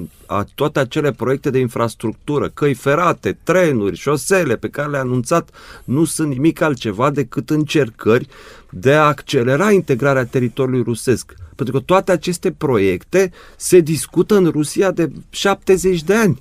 toate 0.55 0.79
acele 0.79 1.12
proiecte 1.12 1.51
de 1.51 1.59
infrastructură, 1.59 2.49
căi 2.55 2.75
ferate, 2.75 3.39
trenuri, 3.43 3.97
șosele 3.97 4.57
pe 4.57 4.69
care 4.69 4.89
le-a 4.89 5.01
anunțat, 5.01 5.51
nu 5.85 6.05
sunt 6.05 6.29
nimic 6.29 6.61
altceva 6.61 7.11
decât 7.11 7.51
încercări 7.51 8.27
de 8.71 8.93
a 8.93 9.07
accelera 9.07 9.71
integrarea 9.71 10.25
teritoriului 10.25 10.83
rusesc. 10.83 11.35
Pentru 11.55 11.75
că 11.75 11.81
toate 11.81 12.12
aceste 12.12 12.51
proiecte 12.51 13.33
se 13.57 13.81
discută 13.81 14.37
în 14.37 14.47
Rusia 14.47 14.91
de 14.91 15.11
70 15.31 16.03
de 16.03 16.15
ani. 16.15 16.41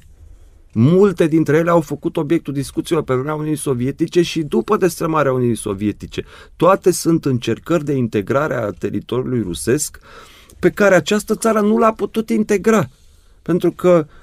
Multe 0.73 1.27
dintre 1.27 1.57
ele 1.57 1.69
au 1.69 1.81
făcut 1.81 2.17
obiectul 2.17 2.53
discuțiilor 2.53 3.03
pe 3.03 3.13
vremea 3.13 3.33
Uniunii 3.33 3.57
Sovietice 3.57 4.21
și 4.21 4.43
după 4.43 4.77
destrămarea 4.77 5.33
Uniunii 5.33 5.55
Sovietice. 5.55 6.25
Toate 6.55 6.91
sunt 6.91 7.25
încercări 7.25 7.85
de 7.85 7.93
integrare 7.93 8.55
a 8.55 8.69
teritoriului 8.69 9.41
rusesc 9.41 9.99
pe 10.59 10.69
care 10.69 10.95
această 10.95 11.35
țară 11.35 11.61
nu 11.61 11.77
l-a 11.77 11.91
putut 11.91 12.29
integra. 12.29 12.89
Pentru 13.41 13.71
că 13.71 14.05
uh, 14.07 14.20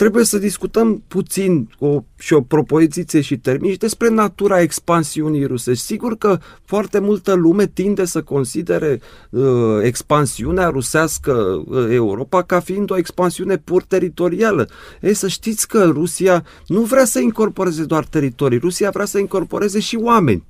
trebuie 0.00 0.24
să 0.24 0.38
discutăm 0.38 1.02
puțin 1.08 1.68
o, 1.78 2.04
și 2.18 2.32
o 2.32 2.40
propoziție 2.40 3.20
și 3.20 3.38
termini 3.38 3.76
despre 3.76 4.08
natura 4.08 4.60
expansiunii 4.60 5.44
rusești. 5.44 5.84
Sigur 5.84 6.16
că 6.16 6.38
foarte 6.64 6.98
multă 6.98 7.34
lume 7.34 7.66
tinde 7.66 8.04
să 8.04 8.22
considere 8.22 9.00
uh, 9.30 9.42
expansiunea 9.82 10.68
rusească 10.68 11.32
uh, 11.32 11.86
Europa 11.90 12.42
ca 12.42 12.60
fiind 12.60 12.90
o 12.90 12.96
expansiune 12.96 13.56
pur 13.56 13.82
teritorială. 13.82 14.68
Ei, 15.00 15.14
să 15.14 15.28
știți 15.28 15.68
că 15.68 15.84
Rusia 15.84 16.44
nu 16.66 16.80
vrea 16.80 17.04
să 17.04 17.18
incorporeze 17.18 17.84
doar 17.84 18.04
teritorii, 18.04 18.58
Rusia 18.58 18.90
vrea 18.90 19.04
să 19.04 19.18
incorporeze 19.18 19.80
și 19.80 19.96
oameni. 19.96 20.44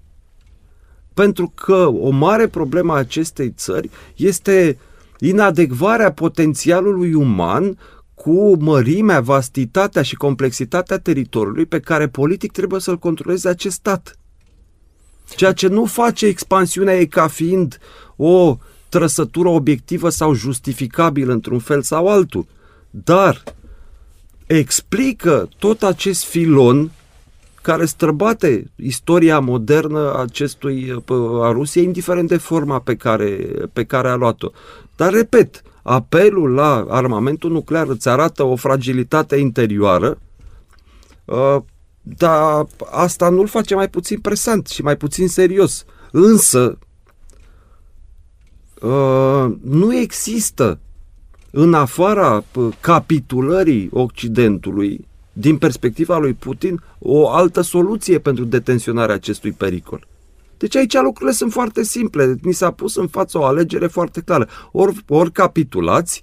Pentru 1.14 1.52
că 1.54 1.86
o 1.86 2.10
mare 2.10 2.46
problemă 2.46 2.92
a 2.92 2.96
acestei 2.96 3.52
țări 3.56 3.90
este 4.16 4.78
inadecvarea 5.18 6.12
potențialului 6.12 7.14
uman 7.14 7.76
cu 8.22 8.56
mărimea, 8.58 9.20
vastitatea 9.20 10.02
și 10.02 10.14
complexitatea 10.14 10.98
teritoriului 10.98 11.66
pe 11.66 11.80
care 11.80 12.08
politic 12.08 12.52
trebuie 12.52 12.80
să-l 12.80 12.98
controleze 12.98 13.48
acest 13.48 13.74
stat. 13.74 14.18
Ceea 15.36 15.52
ce 15.52 15.66
nu 15.66 15.84
face 15.84 16.26
expansiunea 16.26 16.98
ei 16.98 17.08
ca 17.08 17.28
fiind 17.28 17.78
o 18.16 18.58
trăsătură 18.88 19.48
obiectivă 19.48 20.08
sau 20.08 20.34
justificabilă 20.34 21.32
într-un 21.32 21.58
fel 21.58 21.82
sau 21.82 22.08
altul, 22.08 22.46
dar 22.90 23.42
explică 24.46 25.48
tot 25.58 25.82
acest 25.82 26.24
filon 26.24 26.90
care 27.62 27.84
străbate 27.84 28.70
istoria 28.76 29.38
modernă 29.38 30.12
a 30.12 30.22
acestui, 30.22 31.02
a 31.42 31.50
Rusiei, 31.50 31.84
indiferent 31.84 32.28
de 32.28 32.36
forma 32.36 32.78
pe 32.78 32.96
care, 32.96 33.52
pe 33.72 33.84
care 33.84 34.08
a 34.08 34.14
luat-o. 34.14 34.50
Dar, 34.96 35.12
repet, 35.12 35.62
apelul 35.82 36.54
la 36.54 36.86
armamentul 36.88 37.50
nuclear 37.50 37.86
îți 37.88 38.08
arată 38.08 38.42
o 38.42 38.56
fragilitate 38.56 39.36
interioară, 39.36 40.18
uh, 41.24 41.56
dar 42.02 42.66
asta 42.90 43.28
nu-l 43.28 43.46
face 43.46 43.74
mai 43.74 43.88
puțin 43.88 44.20
presant 44.20 44.66
și 44.66 44.82
mai 44.82 44.96
puțin 44.96 45.28
serios. 45.28 45.84
Însă, 46.10 46.78
uh, 48.80 49.46
nu 49.62 49.96
există 49.96 50.78
în 51.50 51.74
afara 51.74 52.44
capitulării 52.80 53.88
Occidentului 53.92 55.08
din 55.32 55.58
perspectiva 55.58 56.18
lui 56.18 56.32
Putin, 56.32 56.82
o 56.98 57.30
altă 57.30 57.60
soluție 57.60 58.18
pentru 58.18 58.44
detenționarea 58.44 59.14
acestui 59.14 59.52
pericol. 59.52 60.06
Deci 60.60 60.76
aici 60.76 60.94
lucrurile 60.94 61.32
sunt 61.36 61.52
foarte 61.52 61.82
simple. 61.82 62.34
Ni 62.42 62.52
s-a 62.52 62.70
pus 62.70 62.96
în 62.96 63.06
față 63.06 63.38
o 63.38 63.44
alegere 63.44 63.86
foarte 63.86 64.20
clară. 64.20 64.48
Ori, 64.72 65.04
ori 65.08 65.32
capitulați, 65.32 66.22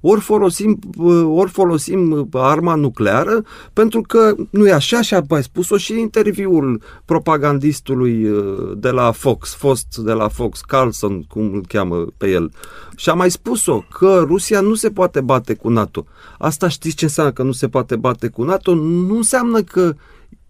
ori 0.00 0.20
folosim, 0.20 0.78
ori 1.24 1.50
folosim 1.50 2.28
arma 2.32 2.74
nucleară, 2.74 3.44
pentru 3.72 4.00
că 4.00 4.34
nu 4.50 4.66
e 4.66 4.72
așa 4.72 5.00
și 5.02 5.14
a 5.14 5.22
spus-o 5.40 5.76
și 5.76 5.92
în 5.92 5.98
interviul 5.98 6.82
propagandistului 7.04 8.28
uh, 8.28 8.72
de 8.76 8.90
la 8.90 9.10
Fox, 9.10 9.54
fost 9.54 9.96
de 9.96 10.12
la 10.12 10.28
Fox, 10.28 10.60
Carlson, 10.60 11.22
cum 11.22 11.52
îl 11.52 11.64
cheamă 11.68 12.06
pe 12.16 12.30
el. 12.30 12.50
Și 12.96 13.10
a 13.10 13.14
mai 13.14 13.30
spus-o 13.30 13.84
că 13.98 14.24
Rusia 14.26 14.60
nu 14.60 14.74
se 14.74 14.90
poate 14.90 15.20
bate 15.20 15.54
cu 15.54 15.68
NATO. 15.68 16.06
Asta 16.38 16.68
știți 16.68 16.96
ce 16.96 17.04
înseamnă 17.04 17.32
că 17.32 17.42
nu 17.42 17.52
se 17.52 17.68
poate 17.68 17.96
bate 17.96 18.28
cu 18.28 18.42
NATO? 18.42 18.74
Nu 18.74 19.16
înseamnă 19.16 19.62
că 19.62 19.94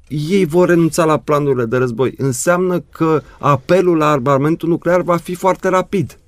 ei 0.09 0.45
vor 0.45 0.69
renunța 0.69 1.05
la 1.05 1.19
planurile 1.19 1.65
de 1.65 1.77
război. 1.77 2.15
Înseamnă 2.17 2.85
că 2.93 3.23
apelul 3.39 3.97
la 3.97 4.11
armamentul 4.11 4.69
nuclear 4.69 5.01
va 5.01 5.17
fi 5.17 5.35
foarte 5.35 5.69
rapid. 5.69 6.19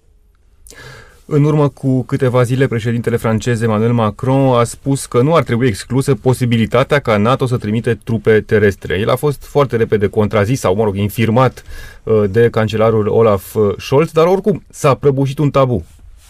În 1.31 1.45
urmă 1.45 1.69
cu 1.69 2.03
câteva 2.03 2.43
zile, 2.43 2.67
președintele 2.67 3.17
francez 3.17 3.61
Emmanuel 3.61 3.93
Macron 3.93 4.59
a 4.59 4.65
spus 4.65 5.07
că 5.07 5.23
nu 5.23 5.35
ar 5.35 5.43
trebui 5.43 5.67
exclusă 5.67 6.15
posibilitatea 6.15 6.99
ca 6.99 7.17
NATO 7.17 7.47
să 7.47 7.57
trimite 7.57 7.99
trupe 8.05 8.41
terestre. 8.41 8.99
El 8.99 9.11
a 9.11 9.17
fost 9.17 9.45
foarte 9.45 9.77
repede 9.77 10.07
contrazis 10.07 10.61
sau, 10.61 10.75
mă 10.75 10.85
rog, 10.85 10.97
infirmat 10.97 11.63
uh, 12.03 12.25
de 12.31 12.49
cancelarul 12.51 13.07
Olaf 13.07 13.55
uh, 13.55 13.75
Scholz, 13.79 14.11
dar 14.13 14.27
oricum 14.27 14.63
s-a 14.71 14.95
prăbușit 14.95 15.39
un 15.39 15.51
tabu. 15.51 15.85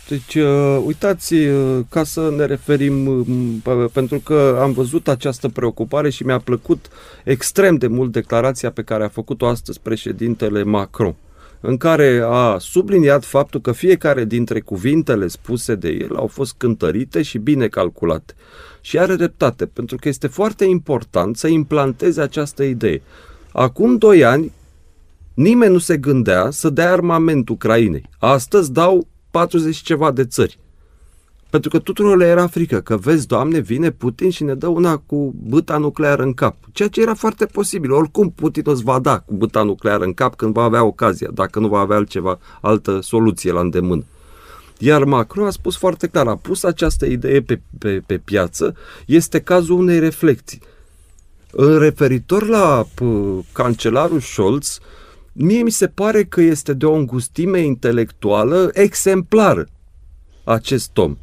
Deci, 0.09 0.35
uh, 0.35 0.83
uitați, 0.85 1.35
uh, 1.35 1.79
ca 1.89 2.05
să 2.05 2.33
ne 2.37 2.45
referim, 2.45 3.07
uh, 3.07 3.85
pentru 3.93 4.19
că 4.19 4.59
am 4.61 4.73
văzut 4.73 5.09
această 5.09 5.49
preocupare 5.49 6.11
și 6.11 6.25
mi-a 6.25 6.39
plăcut 6.39 6.89
extrem 7.25 7.77
de 7.77 7.87
mult 7.87 8.13
declarația 8.13 8.71
pe 8.71 8.83
care 8.83 9.05
a 9.05 9.09
făcut-o 9.09 9.47
astăzi 9.47 9.81
președintele 9.81 10.63
Macron 10.63 11.15
în 11.61 11.77
care 11.77 12.23
a 12.25 12.59
subliniat 12.59 13.25
faptul 13.25 13.61
că 13.61 13.73
fiecare 13.73 14.25
dintre 14.25 14.61
cuvintele 14.61 15.27
spuse 15.27 15.75
de 15.75 15.89
el 15.89 16.17
au 16.17 16.27
fost 16.27 16.55
cântărite 16.57 17.23
și 17.23 17.39
bine 17.39 17.69
calculate. 17.69 18.35
Și 18.81 18.99
are 18.99 19.15
dreptate, 19.15 19.67
pentru 19.67 19.97
că 19.97 20.09
este 20.09 20.27
foarte 20.27 20.65
important 20.65 21.37
să 21.37 21.47
implanteze 21.47 22.21
această 22.21 22.63
idee. 22.63 23.03
Acum 23.53 23.97
doi 23.97 24.25
ani, 24.25 24.53
nimeni 25.35 25.73
nu 25.73 25.79
se 25.79 25.97
gândea 25.97 26.51
să 26.51 26.71
dea 26.71 26.93
armament 26.93 27.49
Ucrainei. 27.49 28.11
Astăzi 28.19 28.73
dau 28.73 29.07
40 29.31 29.77
ceva 29.77 30.11
de 30.11 30.25
țări. 30.25 30.59
Pentru 31.51 31.71
că 31.71 31.79
tuturor 31.79 32.17
le 32.17 32.27
era 32.27 32.47
frică 32.47 32.81
că, 32.81 32.97
vezi, 32.97 33.27
Doamne, 33.27 33.59
vine 33.59 33.91
Putin 33.91 34.31
și 34.31 34.45
ne 34.45 34.55
dă 34.55 34.67
una 34.67 34.97
cu 34.97 35.35
băta 35.49 35.77
nucleară 35.77 36.23
în 36.23 36.33
cap. 36.33 36.57
Ceea 36.73 36.89
ce 36.89 37.01
era 37.01 37.15
foarte 37.15 37.47
posibil. 37.47 37.93
Oricum 37.93 38.31
Putin 38.31 38.63
îți 38.67 38.83
va 38.83 38.99
da 38.99 39.19
cu 39.19 39.35
băta 39.35 39.63
nucleară 39.63 40.05
în 40.05 40.13
cap 40.13 40.37
când 40.37 40.53
va 40.53 40.63
avea 40.63 40.85
ocazia, 40.85 41.29
dacă 41.35 41.59
nu 41.59 41.69
va 41.69 41.79
avea 41.79 41.97
altceva, 41.97 42.39
altă 42.61 43.01
soluție 43.01 43.53
la 43.53 43.61
îndemână. 43.61 44.05
Iar 44.79 45.05
Macron 45.05 45.47
a 45.47 45.51
spus 45.51 45.77
foarte 45.77 46.07
clar, 46.07 46.27
a 46.27 46.37
pus 46.37 46.63
această 46.63 47.07
idee 47.07 47.43
pe, 47.43 47.61
pe, 47.79 48.03
pe 48.07 48.19
piață, 48.19 48.77
este 49.07 49.41
cazul 49.41 49.79
unei 49.79 49.99
reflecții. 49.99 50.61
În 51.53 51.79
referitor 51.79 52.47
la 52.47 52.87
p- 52.95 53.53
cancelarul 53.53 54.21
Scholz, 54.21 54.79
mie 55.41 55.63
mi 55.63 55.71
se 55.71 55.87
pare 55.87 56.25
că 56.25 56.41
este 56.41 56.73
de 56.73 56.87
o 56.87 56.93
îngustime 56.93 57.61
intelectuală 57.61 58.71
exemplară 58.73 59.67
acest 60.45 60.99
om. 60.99 61.17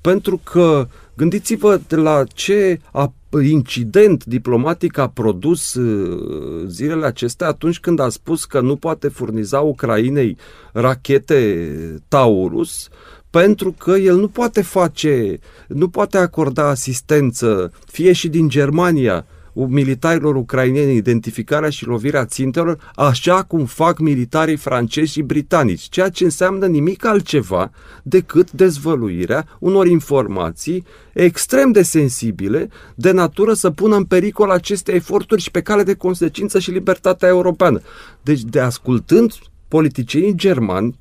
Pentru 0.00 0.40
că 0.44 0.88
gândiți-vă 1.16 1.80
de 1.88 1.96
la 1.96 2.24
ce 2.24 2.80
a, 2.92 3.12
incident 3.42 4.24
diplomatic 4.24 4.98
a 4.98 5.08
produs 5.08 5.74
uh, 5.74 6.66
zilele 6.66 7.06
acestea 7.06 7.46
atunci 7.46 7.80
când 7.80 7.98
a 7.98 8.08
spus 8.08 8.44
că 8.44 8.60
nu 8.60 8.76
poate 8.76 9.08
furniza 9.08 9.60
Ucrainei 9.60 10.36
rachete 10.72 11.68
Taurus 12.08 12.88
pentru 13.30 13.72
că 13.72 13.90
el 13.90 14.16
nu 14.16 14.28
poate 14.28 14.62
face, 14.62 15.38
nu 15.68 15.88
poate 15.88 16.18
acorda 16.18 16.68
asistență 16.68 17.72
fie 17.86 18.12
și 18.12 18.28
din 18.28 18.48
Germania 18.48 19.26
militarilor 19.64 20.34
ucraineni 20.34 20.96
identificarea 20.96 21.70
și 21.70 21.86
lovirea 21.86 22.24
țintelor, 22.24 22.92
așa 22.94 23.42
cum 23.42 23.64
fac 23.64 23.98
militarii 23.98 24.56
francezi 24.56 25.12
și 25.12 25.22
britanici, 25.22 25.88
ceea 25.88 26.08
ce 26.08 26.24
înseamnă 26.24 26.66
nimic 26.66 27.04
altceva 27.04 27.70
decât 28.02 28.50
dezvăluirea 28.50 29.46
unor 29.58 29.86
informații 29.86 30.84
extrem 31.12 31.72
de 31.72 31.82
sensibile, 31.82 32.68
de 32.94 33.10
natură 33.10 33.52
să 33.52 33.70
pună 33.70 33.96
în 33.96 34.04
pericol 34.04 34.50
aceste 34.50 34.94
eforturi 34.94 35.42
și 35.42 35.50
pe 35.50 35.62
cale 35.62 35.82
de 35.82 35.94
consecință 35.94 36.58
și 36.58 36.70
libertatea 36.70 37.28
europeană. 37.28 37.80
Deci, 38.22 38.42
de 38.42 38.60
ascultând 38.60 39.32
politicienii 39.68 40.34
germani, 40.34 40.98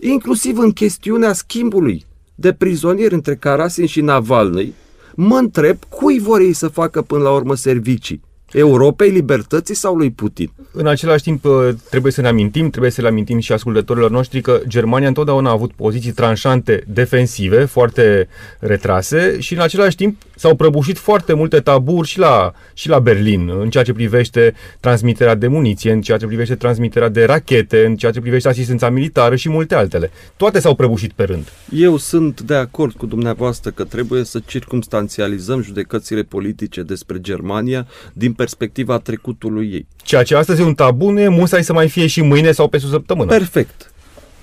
inclusiv 0.00 0.58
în 0.58 0.72
chestiunea 0.72 1.32
schimbului 1.32 2.04
de 2.34 2.52
prizonieri 2.52 3.14
între 3.14 3.34
Karasin 3.34 3.86
și 3.86 4.00
Navalny, 4.00 4.74
mă 5.22 5.36
întreb 5.36 5.84
cui 5.88 6.18
vor 6.18 6.40
ei 6.40 6.52
să 6.52 6.68
facă 6.68 7.02
până 7.02 7.22
la 7.22 7.32
urmă 7.32 7.54
servicii. 7.54 8.20
Europei, 8.52 9.10
libertății 9.10 9.74
sau 9.74 9.94
lui 9.94 10.10
Putin? 10.10 10.52
În 10.72 10.86
același 10.86 11.22
timp, 11.22 11.44
uh, 11.44 11.68
trebuie 11.90 12.12
să 12.12 12.20
ne 12.20 12.28
amintim, 12.28 12.70
trebuie 12.70 12.90
să 12.90 13.00
le 13.00 13.08
amintim 13.08 13.38
și 13.38 13.52
ascultătorilor 13.52 14.10
noștri 14.10 14.40
că 14.40 14.60
Germania 14.66 15.08
întotdeauna 15.08 15.48
a 15.48 15.52
avut 15.52 15.72
poziții 15.72 16.12
tranșante 16.12 16.84
defensive, 16.86 17.64
foarte 17.64 18.28
retrase 18.58 19.36
și 19.40 19.54
în 19.54 19.60
același 19.60 19.96
timp 19.96 20.16
s-au 20.36 20.54
prăbușit 20.56 20.98
foarte 20.98 21.32
multe 21.32 21.60
taburi 21.60 22.08
și 22.08 22.18
la, 22.18 22.52
și 22.74 22.88
la 22.88 22.98
Berlin 22.98 23.50
în 23.60 23.70
ceea 23.70 23.84
ce 23.84 23.92
privește 23.92 24.54
transmiterea 24.80 25.34
de 25.34 25.46
muniție, 25.46 25.92
în 25.92 26.00
ceea 26.00 26.18
ce 26.18 26.26
privește 26.26 26.54
transmiterea 26.54 27.08
de 27.08 27.24
rachete, 27.24 27.84
în 27.84 27.96
ceea 27.96 28.12
ce 28.12 28.20
privește 28.20 28.48
asistența 28.48 28.90
militară 28.90 29.36
și 29.36 29.48
multe 29.48 29.74
altele. 29.74 30.10
Toate 30.36 30.60
s-au 30.60 30.74
prăbușit 30.74 31.12
pe 31.12 31.24
rând. 31.24 31.52
Eu 31.74 31.96
sunt 31.96 32.40
de 32.40 32.54
acord 32.54 32.94
cu 32.94 33.06
dumneavoastră 33.06 33.70
că 33.70 33.84
trebuie 33.84 34.24
să 34.24 34.40
circumstanțializăm 34.46 35.62
judecățile 35.62 36.22
politice 36.22 36.82
despre 36.82 37.20
Germania 37.20 37.86
din 38.12 38.32
perspectiva 38.40 38.98
trecutului 38.98 39.72
ei. 39.72 39.86
Ceea 39.96 40.22
ce 40.22 40.36
astăzi 40.36 40.60
e 40.60 40.64
un 40.64 40.74
tabu 40.74 41.10
nu 41.10 41.20
e 41.20 41.28
musai 41.28 41.64
să 41.64 41.72
mai 41.72 41.88
fie 41.88 42.06
și 42.06 42.22
mâine 42.22 42.52
sau 42.52 42.68
pe 42.68 42.80
o 42.84 42.88
săptămână. 42.88 43.30
Perfect. 43.30 43.92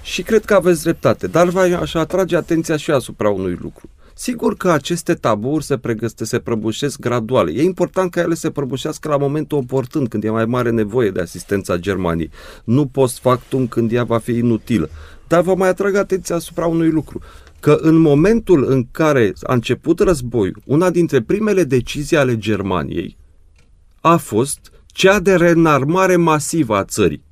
Și 0.03 0.21
cred 0.21 0.45
că 0.45 0.53
aveți 0.53 0.83
dreptate, 0.83 1.27
dar 1.27 1.47
aș 1.79 1.93
atrage 1.93 2.35
atenția 2.35 2.77
și 2.77 2.91
asupra 2.91 3.29
unui 3.29 3.57
lucru. 3.61 3.89
Sigur 4.13 4.55
că 4.57 4.69
aceste 4.69 5.13
taburi 5.13 5.63
se, 5.63 5.77
pregăste, 5.77 6.25
se 6.25 6.39
prăbușesc 6.39 6.99
gradual. 6.99 7.55
E 7.55 7.63
important 7.63 8.11
ca 8.11 8.21
ele 8.21 8.33
se 8.33 8.49
prăbușească 8.49 9.09
la 9.09 9.17
momentul 9.17 9.57
oportun, 9.57 10.05
când 10.05 10.23
e 10.23 10.29
mai 10.29 10.45
mare 10.45 10.69
nevoie 10.69 11.09
de 11.09 11.21
asistența 11.21 11.77
Germaniei. 11.77 12.29
Nu 12.63 12.85
post 12.85 13.19
factum 13.19 13.67
când 13.67 13.91
ea 13.91 14.03
va 14.03 14.17
fi 14.17 14.31
inutilă. 14.31 14.89
Dar 15.27 15.41
vă 15.41 15.55
mai 15.55 15.69
atrag 15.69 15.95
atenția 15.95 16.35
asupra 16.35 16.65
unui 16.65 16.89
lucru 16.89 17.21
că 17.59 17.77
în 17.81 17.95
momentul 17.95 18.65
în 18.69 18.85
care 18.91 19.33
a 19.43 19.53
început 19.53 19.99
războiul, 19.99 20.61
una 20.65 20.89
dintre 20.89 21.21
primele 21.21 21.63
decizii 21.63 22.17
ale 22.17 22.37
Germaniei 22.37 23.17
a 24.11 24.17
fost 24.17 24.71
cea 24.85 25.19
de 25.19 25.35
reînarmare 25.35 26.15
masivă 26.15 26.75
a 26.75 26.83
țării. 26.83 27.25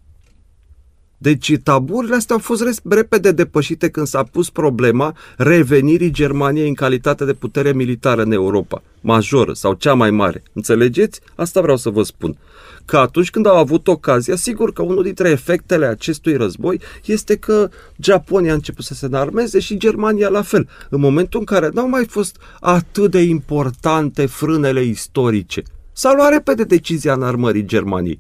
Deci 1.18 1.58
taburile 1.64 2.16
astea 2.16 2.36
au 2.36 2.42
fost 2.42 2.82
repede 2.90 3.32
depășite 3.32 3.90
când 3.90 4.08
s-a 4.08 4.24
pus 4.24 4.50
problema 4.50 5.16
revenirii 5.38 6.12
Germaniei 6.12 6.68
în 6.68 6.74
calitate 6.74 7.26
de 7.26 7.34
putere 7.34 7.74
militară 7.74 8.22
în 8.22 8.32
Europa, 8.32 8.84
majoră 9.02 9.54
sau 9.54 9.74
cea 9.74 9.94
mai 9.94 10.12
mare. 10.12 10.44
Înțelegeți? 10.54 11.20
Asta 11.36 11.62
vreau 11.62 11.78
să 11.78 11.90
vă 11.90 12.04
spun. 12.04 12.38
Că 12.86 12.98
atunci 12.98 13.30
când 13.30 13.46
au 13.46 13.58
avut 13.58 13.88
ocazia, 13.88 14.36
sigur 14.36 14.74
că 14.74 14.82
unul 14.82 15.04
dintre 15.04 15.30
efectele 15.30 15.86
acestui 15.86 16.36
război 16.36 16.82
este 17.06 17.36
că 17.36 17.70
Japonia 17.98 18.52
a 18.52 18.56
început 18.56 18.86
să 18.86 18.94
se 18.94 19.06
înarmeze 19.06 19.60
și 19.60 19.78
Germania 19.78 20.30
la 20.30 20.42
fel. 20.42 20.70
În 20.90 21.00
momentul 21.00 21.40
în 21.40 21.46
care 21.46 21.70
n-au 21.74 21.90
mai 21.90 22.06
fost 22.06 22.38
atât 22.60 23.12
de 23.12 23.22
importante 23.22 24.26
frânele 24.26 24.84
istorice, 24.84 25.64
s-a 25.98 26.14
luat 26.14 26.32
repede 26.32 26.64
decizia 26.64 27.14
înarmării 27.14 27.66
Germaniei. 27.66 28.20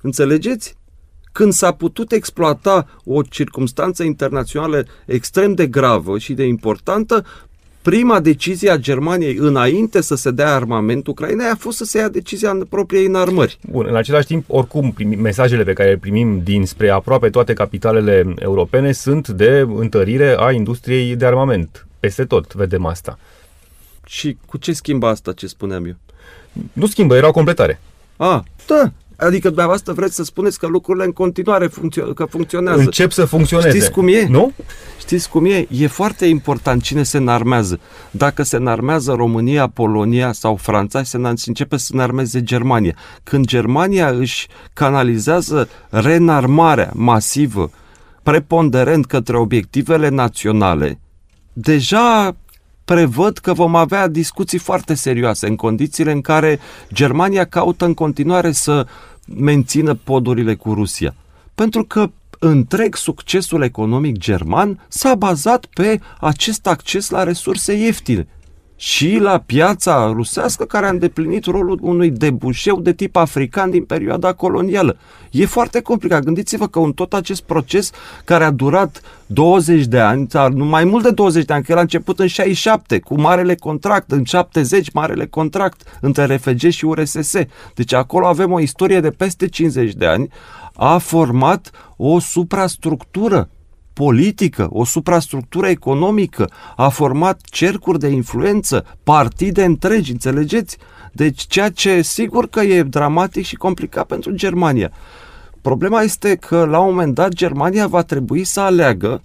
Înțelegeți? 0.00 0.76
când 1.38 1.52
s-a 1.52 1.72
putut 1.72 2.12
exploata 2.12 2.86
o 3.04 3.22
circumstanță 3.22 4.02
internațională 4.02 4.86
extrem 5.06 5.54
de 5.54 5.66
gravă 5.66 6.18
și 6.18 6.32
de 6.32 6.44
importantă, 6.44 7.24
prima 7.82 8.20
decizie 8.20 8.70
a 8.70 8.76
Germaniei 8.76 9.36
înainte 9.36 10.00
să 10.00 10.14
se 10.14 10.30
dea 10.30 10.54
armament 10.54 11.06
Ucrainei 11.06 11.46
a 11.46 11.54
fost 11.54 11.76
să 11.76 11.84
se 11.84 11.98
ia 11.98 12.08
decizia 12.08 12.50
în 12.50 12.64
propriei 12.64 13.06
înarmări. 13.06 13.58
Bun, 13.70 13.86
în 13.88 13.96
același 13.96 14.26
timp, 14.26 14.44
oricum, 14.48 14.92
primim, 14.92 15.20
mesajele 15.20 15.62
pe 15.62 15.72
care 15.72 15.88
le 15.88 15.96
primim 15.96 16.40
dinspre 16.42 16.90
aproape 16.90 17.30
toate 17.30 17.52
capitalele 17.52 18.34
europene 18.38 18.92
sunt 18.92 19.28
de 19.28 19.66
întărire 19.74 20.36
a 20.38 20.50
industriei 20.50 21.16
de 21.16 21.26
armament. 21.26 21.86
Peste 22.00 22.24
tot 22.24 22.54
vedem 22.54 22.86
asta. 22.86 23.18
Și 24.06 24.36
cu 24.46 24.56
ce 24.56 24.72
schimbă 24.72 25.06
asta 25.06 25.32
ce 25.32 25.46
spuneam 25.46 25.84
eu? 25.84 25.96
Nu 26.72 26.86
schimbă, 26.86 27.16
era 27.16 27.28
o 27.28 27.32
completare. 27.32 27.80
A, 28.16 28.44
da, 28.66 28.92
Adică 29.20 29.48
dumneavoastră 29.48 29.92
vreți 29.92 30.14
să 30.14 30.24
spuneți 30.24 30.58
că 30.58 30.66
lucrurile 30.66 31.04
în 31.04 31.12
continuare 31.12 31.68
funcțio- 31.68 32.14
că 32.14 32.24
funcționează. 32.24 32.80
Încep 32.80 33.10
să 33.10 33.24
funcționeze. 33.24 33.68
Știți 33.68 33.90
cum 33.90 34.08
e? 34.08 34.26
Nu? 34.28 34.52
Știți 34.98 35.28
cum 35.28 35.44
e? 35.44 35.66
E 35.70 35.86
foarte 35.86 36.26
important 36.26 36.82
cine 36.82 37.02
se 37.02 37.16
înarmează. 37.16 37.80
Dacă 38.10 38.42
se 38.42 38.56
înarmează 38.56 39.12
România, 39.12 39.66
Polonia 39.66 40.32
sau 40.32 40.56
Franța, 40.56 41.02
se 41.02 41.18
începe 41.46 41.76
să 41.76 41.90
înarmeze 41.92 42.42
Germania. 42.42 42.94
Când 43.22 43.46
Germania 43.46 44.08
își 44.08 44.48
canalizează 44.72 45.68
renarmarea 45.88 46.90
masivă, 46.94 47.70
preponderent 48.22 49.06
către 49.06 49.36
obiectivele 49.36 50.08
naționale, 50.08 51.00
deja 51.52 52.36
prevăd 52.88 53.38
că 53.38 53.52
vom 53.52 53.74
avea 53.74 54.06
discuții 54.06 54.58
foarte 54.58 54.94
serioase 54.94 55.46
în 55.46 55.56
condițiile 55.56 56.12
în 56.12 56.20
care 56.20 56.58
Germania 56.92 57.44
caută 57.44 57.84
în 57.84 57.94
continuare 57.94 58.52
să 58.52 58.86
mențină 59.26 59.94
podurile 59.94 60.54
cu 60.54 60.74
Rusia. 60.74 61.14
Pentru 61.54 61.84
că 61.84 62.10
întreg 62.38 62.96
succesul 62.96 63.62
economic 63.62 64.18
german 64.18 64.84
s-a 64.88 65.14
bazat 65.14 65.66
pe 65.66 66.00
acest 66.20 66.66
acces 66.66 67.10
la 67.10 67.22
resurse 67.22 67.72
ieftine 67.72 68.26
și 68.80 69.18
la 69.20 69.42
piața 69.46 70.12
rusească 70.12 70.64
care 70.64 70.86
a 70.86 70.90
îndeplinit 70.90 71.44
rolul 71.44 71.78
unui 71.82 72.10
debușeu 72.10 72.80
de 72.80 72.92
tip 72.92 73.16
african 73.16 73.70
din 73.70 73.84
perioada 73.84 74.32
colonială. 74.32 74.96
E 75.30 75.46
foarte 75.46 75.80
complicat. 75.80 76.22
Gândiți-vă 76.22 76.66
că 76.66 76.78
în 76.78 76.92
tot 76.92 77.14
acest 77.14 77.42
proces 77.42 77.90
care 78.24 78.44
a 78.44 78.50
durat 78.50 79.00
20 79.26 79.86
de 79.86 79.98
ani, 79.98 80.26
sau 80.30 80.50
nu 80.50 80.64
mai 80.64 80.84
mult 80.84 81.02
de 81.02 81.10
20 81.10 81.44
de 81.44 81.52
ani, 81.52 81.64
că 81.64 81.72
el 81.72 81.78
a 81.78 81.80
început 81.80 82.18
în 82.18 82.26
67 82.26 82.98
cu 82.98 83.20
marele 83.20 83.54
contract, 83.54 84.10
în 84.10 84.24
70 84.24 84.90
marele 84.92 85.26
contract 85.26 85.98
între 86.00 86.24
RFG 86.24 86.68
și 86.68 86.84
URSS. 86.84 87.34
Deci 87.74 87.92
acolo 87.92 88.26
avem 88.26 88.52
o 88.52 88.60
istorie 88.60 89.00
de 89.00 89.10
peste 89.10 89.48
50 89.48 89.92
de 89.92 90.06
ani, 90.06 90.28
a 90.74 90.98
format 90.98 91.70
o 91.96 92.18
suprastructură 92.18 93.48
politică, 93.98 94.68
o 94.70 94.84
suprastructură 94.84 95.68
economică, 95.68 96.50
a 96.76 96.88
format 96.88 97.40
cercuri 97.40 97.98
de 97.98 98.08
influență, 98.08 98.84
partide 99.02 99.64
întregi, 99.64 100.12
înțelegeți? 100.12 100.76
Deci 101.12 101.46
ceea 101.46 101.70
ce 101.70 102.02
sigur 102.02 102.48
că 102.48 102.60
e 102.60 102.82
dramatic 102.82 103.44
și 103.44 103.56
complicat 103.56 104.06
pentru 104.06 104.34
Germania. 104.34 104.90
Problema 105.60 106.00
este 106.00 106.34
că 106.34 106.64
la 106.64 106.78
un 106.78 106.90
moment 106.90 107.14
dat 107.14 107.32
Germania 107.32 107.86
va 107.86 108.02
trebui 108.02 108.44
să 108.44 108.60
aleagă 108.60 109.22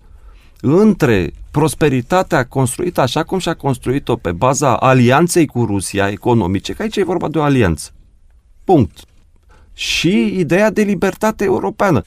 între 0.62 1.34
prosperitatea 1.52 2.46
construită 2.46 3.02
așa 3.02 3.24
cum 3.24 3.40
și-a 3.40 3.54
construit-o 3.54 4.16
pe 4.16 4.32
baza 4.32 4.76
alianței 4.76 5.46
cu 5.46 5.66
Rusia 5.66 6.08
economice, 6.08 6.74
că 6.74 6.82
aici 6.82 6.96
e 6.96 7.04
vorba 7.04 7.28
de 7.28 7.38
o 7.38 7.44
alianță. 7.44 7.90
Punct. 8.64 9.00
Și 9.74 10.40
ideea 10.40 10.72
de 10.72 10.82
libertate 10.82 11.44
europeană. 11.44 12.04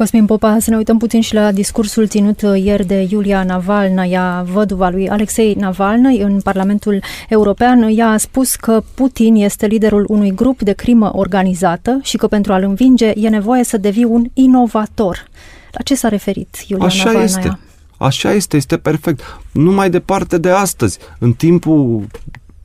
Cosmin 0.00 0.26
Popa, 0.26 0.58
să 0.60 0.70
ne 0.70 0.76
uităm 0.76 0.98
puțin 0.98 1.20
și 1.20 1.34
la 1.34 1.52
discursul 1.52 2.06
ținut 2.06 2.42
uh, 2.42 2.62
ieri 2.62 2.86
de 2.86 3.06
Iulia 3.10 3.44
Navalnaya, 3.44 4.42
văduva 4.52 4.88
lui 4.88 5.08
Alexei 5.08 5.54
Navalny 5.54 6.20
în 6.20 6.40
Parlamentul 6.40 7.02
European. 7.28 7.82
Ea 7.82 8.08
a 8.08 8.16
spus 8.16 8.54
că 8.54 8.82
Putin 8.94 9.34
este 9.34 9.66
liderul 9.66 10.04
unui 10.08 10.34
grup 10.34 10.62
de 10.62 10.72
crimă 10.72 11.10
organizată 11.14 11.98
și 12.02 12.16
că 12.16 12.26
pentru 12.26 12.52
a-l 12.52 12.62
învinge 12.62 13.12
e 13.14 13.28
nevoie 13.28 13.64
să 13.64 13.76
devii 13.76 14.04
un 14.04 14.26
inovator. 14.34 15.24
La 15.70 15.82
ce 15.82 15.94
s-a 15.94 16.08
referit 16.08 16.56
Iulia 16.66 16.86
Așa 16.86 17.04
Navalnaya? 17.04 17.24
este. 17.24 17.58
Așa 17.96 18.32
este, 18.32 18.56
este 18.56 18.76
perfect. 18.76 19.20
Nu 19.52 19.72
mai 19.72 19.90
departe 19.90 20.38
de 20.38 20.50
astăzi, 20.50 20.98
în 21.18 21.32
timpul 21.32 22.06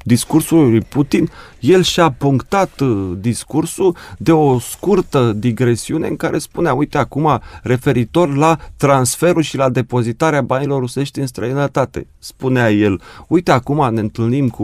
discursul 0.06 0.70
lui 0.70 0.82
Putin, 0.82 1.30
el 1.60 1.82
și-a 1.82 2.12
punctat 2.12 2.80
uh, 2.80 3.12
discursul 3.18 3.96
de 4.18 4.32
o 4.32 4.60
scurtă 4.60 5.34
digresiune 5.34 6.08
în 6.08 6.15
care 6.15 6.38
spunea, 6.38 6.74
uite 6.74 6.98
acum, 6.98 7.41
referitor 7.63 8.36
la 8.36 8.58
transferul 8.78 9.41
și 9.41 9.58
la 9.58 9.70
depozitarea 9.70 10.41
banilor 10.41 10.80
rusești 10.80 11.20
în 11.20 11.28
străinătate. 11.28 12.08
Spunea 12.20 12.72
el, 12.72 13.02
uite 13.28 13.52
acum 13.52 13.94
ne 13.94 14.00
întâlnim 14.00 14.50
cu 14.50 14.63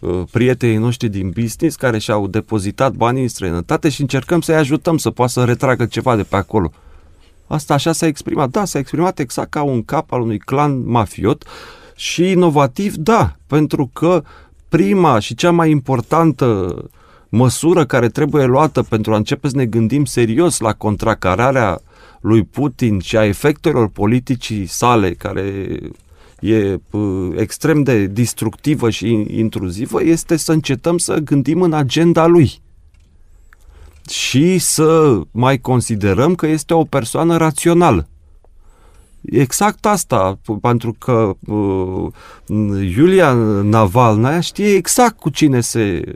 uh, 0.00 0.22
prietenii 0.30 0.76
noștri 0.76 1.08
din 1.08 1.30
business 1.40 1.76
care 1.76 1.98
și-au 1.98 2.26
depozitat 2.26 2.92
banii 2.92 3.22
în 3.22 3.28
străinătate 3.28 3.88
și 3.88 4.00
încercăm 4.00 4.40
să-i 4.40 4.54
ajutăm 4.54 4.96
să 4.96 5.10
poată 5.10 5.32
să 5.32 5.44
retragă 5.44 5.86
ceva 5.86 6.16
de 6.16 6.22
pe 6.22 6.36
acolo. 6.36 6.72
Asta 7.46 7.74
așa 7.74 7.92
s-a 7.92 8.06
exprimat. 8.06 8.50
Da, 8.50 8.64
s-a 8.64 8.78
exprimat 8.78 9.18
exact 9.18 9.50
ca 9.50 9.62
un 9.62 9.84
cap 9.84 10.12
al 10.12 10.20
unui 10.20 10.38
clan 10.38 10.88
mafiot 10.88 11.44
și 11.98 12.30
inovativ, 12.30 12.94
da, 12.94 13.36
pentru 13.46 13.90
că 13.92 14.22
prima 14.68 15.18
și 15.18 15.34
cea 15.34 15.50
mai 15.50 15.70
importantă 15.70 16.76
măsură 17.28 17.84
care 17.86 18.08
trebuie 18.08 18.44
luată 18.44 18.82
pentru 18.82 19.12
a 19.12 19.16
începe 19.16 19.48
să 19.48 19.56
ne 19.56 19.66
gândim 19.66 20.04
serios 20.04 20.58
la 20.58 20.72
contracararea 20.72 21.80
lui 22.20 22.44
Putin 22.44 22.98
și 22.98 23.16
a 23.16 23.24
efectelor 23.24 23.88
politicii 23.88 24.66
sale, 24.66 25.10
care 25.14 25.78
e 26.40 26.78
extrem 27.36 27.82
de 27.82 28.06
distructivă 28.06 28.90
și 28.90 29.26
intruzivă, 29.30 30.02
este 30.02 30.36
să 30.36 30.52
încetăm 30.52 30.98
să 30.98 31.16
gândim 31.16 31.62
în 31.62 31.72
agenda 31.72 32.26
lui 32.26 32.60
și 34.10 34.58
să 34.58 35.20
mai 35.30 35.58
considerăm 35.58 36.34
că 36.34 36.46
este 36.46 36.74
o 36.74 36.84
persoană 36.84 37.36
rațională. 37.36 38.08
Exact 39.20 39.86
asta, 39.86 40.38
pentru 40.60 40.94
că 40.98 41.34
uh, 41.46 42.12
Iulia 42.96 43.32
Navalnaya 43.62 44.40
știe 44.40 44.74
exact 44.74 45.18
cu 45.18 45.28
cine 45.28 45.60
se 45.60 46.14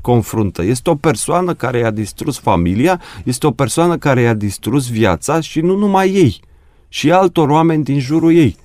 confruntă. 0.00 0.62
Este 0.62 0.90
o 0.90 0.94
persoană 0.94 1.54
care 1.54 1.78
i-a 1.78 1.90
distrus 1.90 2.38
familia, 2.38 3.00
este 3.24 3.46
o 3.46 3.50
persoană 3.50 3.98
care 3.98 4.20
i-a 4.20 4.34
distrus 4.34 4.90
viața 4.90 5.40
și 5.40 5.60
nu 5.60 5.76
numai 5.76 6.10
ei, 6.10 6.40
și 6.88 7.12
altor 7.12 7.48
oameni 7.48 7.84
din 7.84 8.00
jurul 8.00 8.32
ei. 8.32 8.56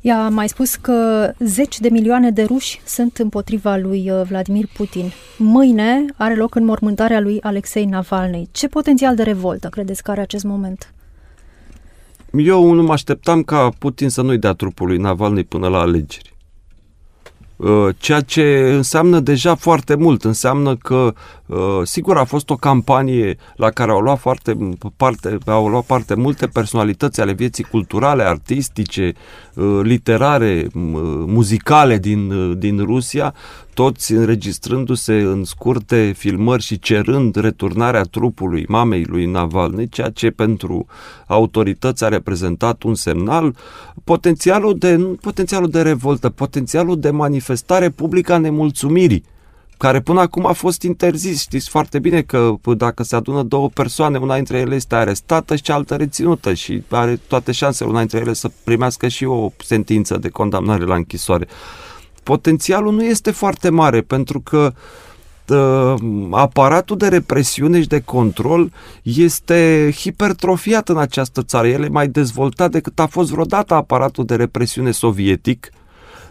Ea 0.00 0.24
a 0.24 0.28
mai 0.28 0.48
spus 0.48 0.74
că 0.74 1.30
zeci 1.38 1.80
de 1.80 1.88
milioane 1.88 2.30
de 2.30 2.42
ruși 2.42 2.80
sunt 2.84 3.16
împotriva 3.16 3.76
lui 3.76 4.10
uh, 4.10 4.22
Vladimir 4.28 4.66
Putin. 4.76 5.12
Mâine 5.38 6.04
are 6.16 6.34
loc 6.34 6.54
înmormântarea 6.54 7.20
lui 7.20 7.40
Alexei 7.42 7.84
Navalny. 7.84 8.48
Ce 8.52 8.68
potențial 8.68 9.14
de 9.14 9.22
revoltă 9.22 9.68
credeți 9.68 10.02
că 10.02 10.10
are 10.10 10.20
acest 10.20 10.44
moment? 10.44 10.92
Eu 12.36 12.72
nu 12.72 12.82
mă 12.82 12.92
așteptam 12.92 13.42
ca 13.42 13.70
Putin 13.78 14.08
să 14.08 14.22
nu-i 14.22 14.38
dea 14.38 14.52
trupul 14.52 14.86
lui 14.86 14.98
Navalny 14.98 15.44
până 15.44 15.68
la 15.68 15.78
alegeri. 15.78 16.34
Uh, 17.56 17.88
ceea 17.98 18.20
ce 18.20 18.70
înseamnă 18.74 19.20
deja 19.20 19.54
foarte 19.54 19.94
mult. 19.94 20.24
Înseamnă 20.24 20.76
că, 20.76 21.14
uh, 21.46 21.80
sigur, 21.82 22.16
a 22.16 22.24
fost 22.24 22.50
o 22.50 22.56
campanie 22.56 23.36
la 23.56 23.70
care 23.70 23.90
au 23.90 24.00
luat, 24.00 24.18
foarte 24.18 24.58
parte, 24.96 25.38
au 25.46 25.68
luat 25.68 25.84
parte 25.84 26.14
multe 26.14 26.46
personalități 26.46 27.20
ale 27.20 27.32
vieții 27.32 27.64
culturale, 27.64 28.22
artistice, 28.22 29.12
uh, 29.54 29.80
literare, 29.82 30.66
muzicale 31.26 31.98
din, 31.98 32.58
din 32.58 32.78
Rusia, 32.78 33.34
toți 33.74 34.12
înregistrându-se 34.12 35.14
în 35.14 35.44
scurte 35.44 36.14
filmări 36.16 36.62
și 36.62 36.78
cerând 36.78 37.34
returnarea 37.34 38.02
trupului 38.02 38.64
mamei 38.68 39.04
lui 39.04 39.26
Navalny, 39.26 39.88
ceea 39.88 40.10
ce 40.10 40.30
pentru 40.30 40.86
autorități 41.26 42.04
a 42.04 42.08
reprezentat 42.08 42.82
un 42.82 42.94
semnal, 42.94 43.56
potențialul 44.04 44.78
de, 44.78 44.94
nu 44.94 45.16
potențialul 45.20 45.70
de 45.70 45.82
revoltă, 45.82 46.28
potențialul 46.28 47.00
de 47.00 47.10
manifestare 47.10 47.90
publică 47.90 48.32
a 48.32 48.38
nemulțumirii 48.38 49.24
care 49.76 50.00
până 50.00 50.20
acum 50.20 50.46
a 50.46 50.52
fost 50.52 50.82
interzis. 50.82 51.40
Știți 51.40 51.68
foarte 51.68 51.98
bine 51.98 52.22
că 52.22 52.54
dacă 52.76 53.02
se 53.02 53.16
adună 53.16 53.42
două 53.42 53.68
persoane, 53.68 54.18
una 54.18 54.34
dintre 54.34 54.58
ele 54.58 54.74
este 54.74 54.94
arestată 54.94 55.56
și 55.56 55.62
cealaltă 55.62 55.96
reținută 55.96 56.54
și 56.54 56.82
are 56.88 57.20
toate 57.28 57.52
șansele 57.52 57.90
una 57.90 57.98
dintre 57.98 58.18
ele 58.18 58.32
să 58.32 58.50
primească 58.64 59.08
și 59.08 59.24
o 59.24 59.52
sentință 59.58 60.16
de 60.16 60.28
condamnare 60.28 60.84
la 60.84 60.94
închisoare 60.94 61.46
potențialul 62.24 62.92
nu 62.92 63.04
este 63.04 63.30
foarte 63.30 63.68
mare 63.68 64.00
pentru 64.00 64.40
că 64.40 64.72
uh, 65.48 65.94
aparatul 66.30 66.96
de 66.96 67.08
represiune 67.08 67.80
și 67.80 67.86
de 67.86 68.00
control 68.00 68.72
este 69.02 69.90
hipertrofiat 69.96 70.88
în 70.88 70.98
această 70.98 71.42
țară. 71.42 71.68
El 71.68 71.82
e 71.82 71.88
mai 71.88 72.08
dezvoltat 72.08 72.70
decât 72.70 72.98
a 72.98 73.06
fost 73.06 73.30
vreodată 73.30 73.74
aparatul 73.74 74.24
de 74.24 74.34
represiune 74.34 74.90
sovietic, 74.90 75.70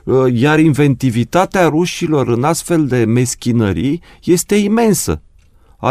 uh, 0.04 0.34
iar 0.34 0.60
inventivitatea 0.60 1.68
rușilor 1.68 2.28
în 2.28 2.44
astfel 2.44 2.88
de 2.88 3.04
meschinării 3.06 4.02
este 4.24 4.56
imensă. 4.56 5.22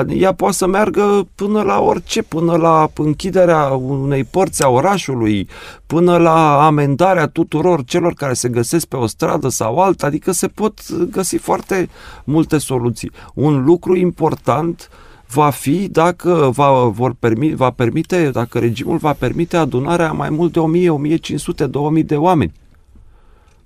Ea 0.09 0.33
poate 0.33 0.55
să 0.55 0.67
meargă 0.67 1.27
până 1.35 1.63
la 1.63 1.81
orice, 1.81 2.23
până 2.23 2.57
la 2.57 2.91
închiderea 2.97 3.65
unei 3.69 4.25
părți 4.25 4.63
a 4.63 4.69
orașului, 4.69 5.49
până 5.87 6.17
la 6.17 6.67
amendarea 6.67 7.27
tuturor 7.27 7.85
celor 7.85 8.15
care 8.15 8.33
se 8.33 8.49
găsesc 8.49 8.87
pe 8.87 8.97
o 8.97 9.07
stradă 9.07 9.49
sau 9.49 9.79
alta, 9.79 10.07
adică 10.07 10.33
se 10.33 10.49
pot 10.49 10.81
găsi 11.11 11.37
foarte 11.37 11.89
multe 12.25 12.59
soluții. 12.59 13.11
Un 13.35 13.65
lucru 13.65 13.97
important 13.97 14.91
va 15.27 15.51
fi 15.51 15.89
dacă 15.89 16.51
va, 16.53 16.85
vor 16.85 17.15
permi, 17.19 17.55
va 17.55 17.71
permite, 17.71 18.31
dacă 18.31 18.59
regimul 18.59 18.97
va 18.97 19.13
permite 19.13 19.57
adunarea 19.57 20.13
mai 20.13 20.31
mult 20.31 20.53
de 20.53 20.59
1000, 20.59 20.91
1500, 20.91 21.67
2000 21.67 22.03
de 22.03 22.17
oameni. 22.17 22.53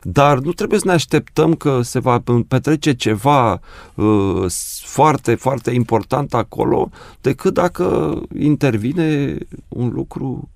Dar 0.03 0.39
nu 0.39 0.53
trebuie 0.53 0.79
să 0.79 0.87
ne 0.87 0.93
așteptăm 0.93 1.55
că 1.55 1.83
se 1.83 1.99
va 1.99 2.23
petrece 2.49 2.95
ceva 2.95 3.61
uh, 3.95 4.45
foarte, 4.85 5.35
foarte 5.35 5.71
important 5.71 6.35
acolo, 6.35 6.91
decât 7.21 7.55
dacă 7.55 8.19
intervine 8.39 9.39
un 9.69 9.89
lucru 9.89 10.49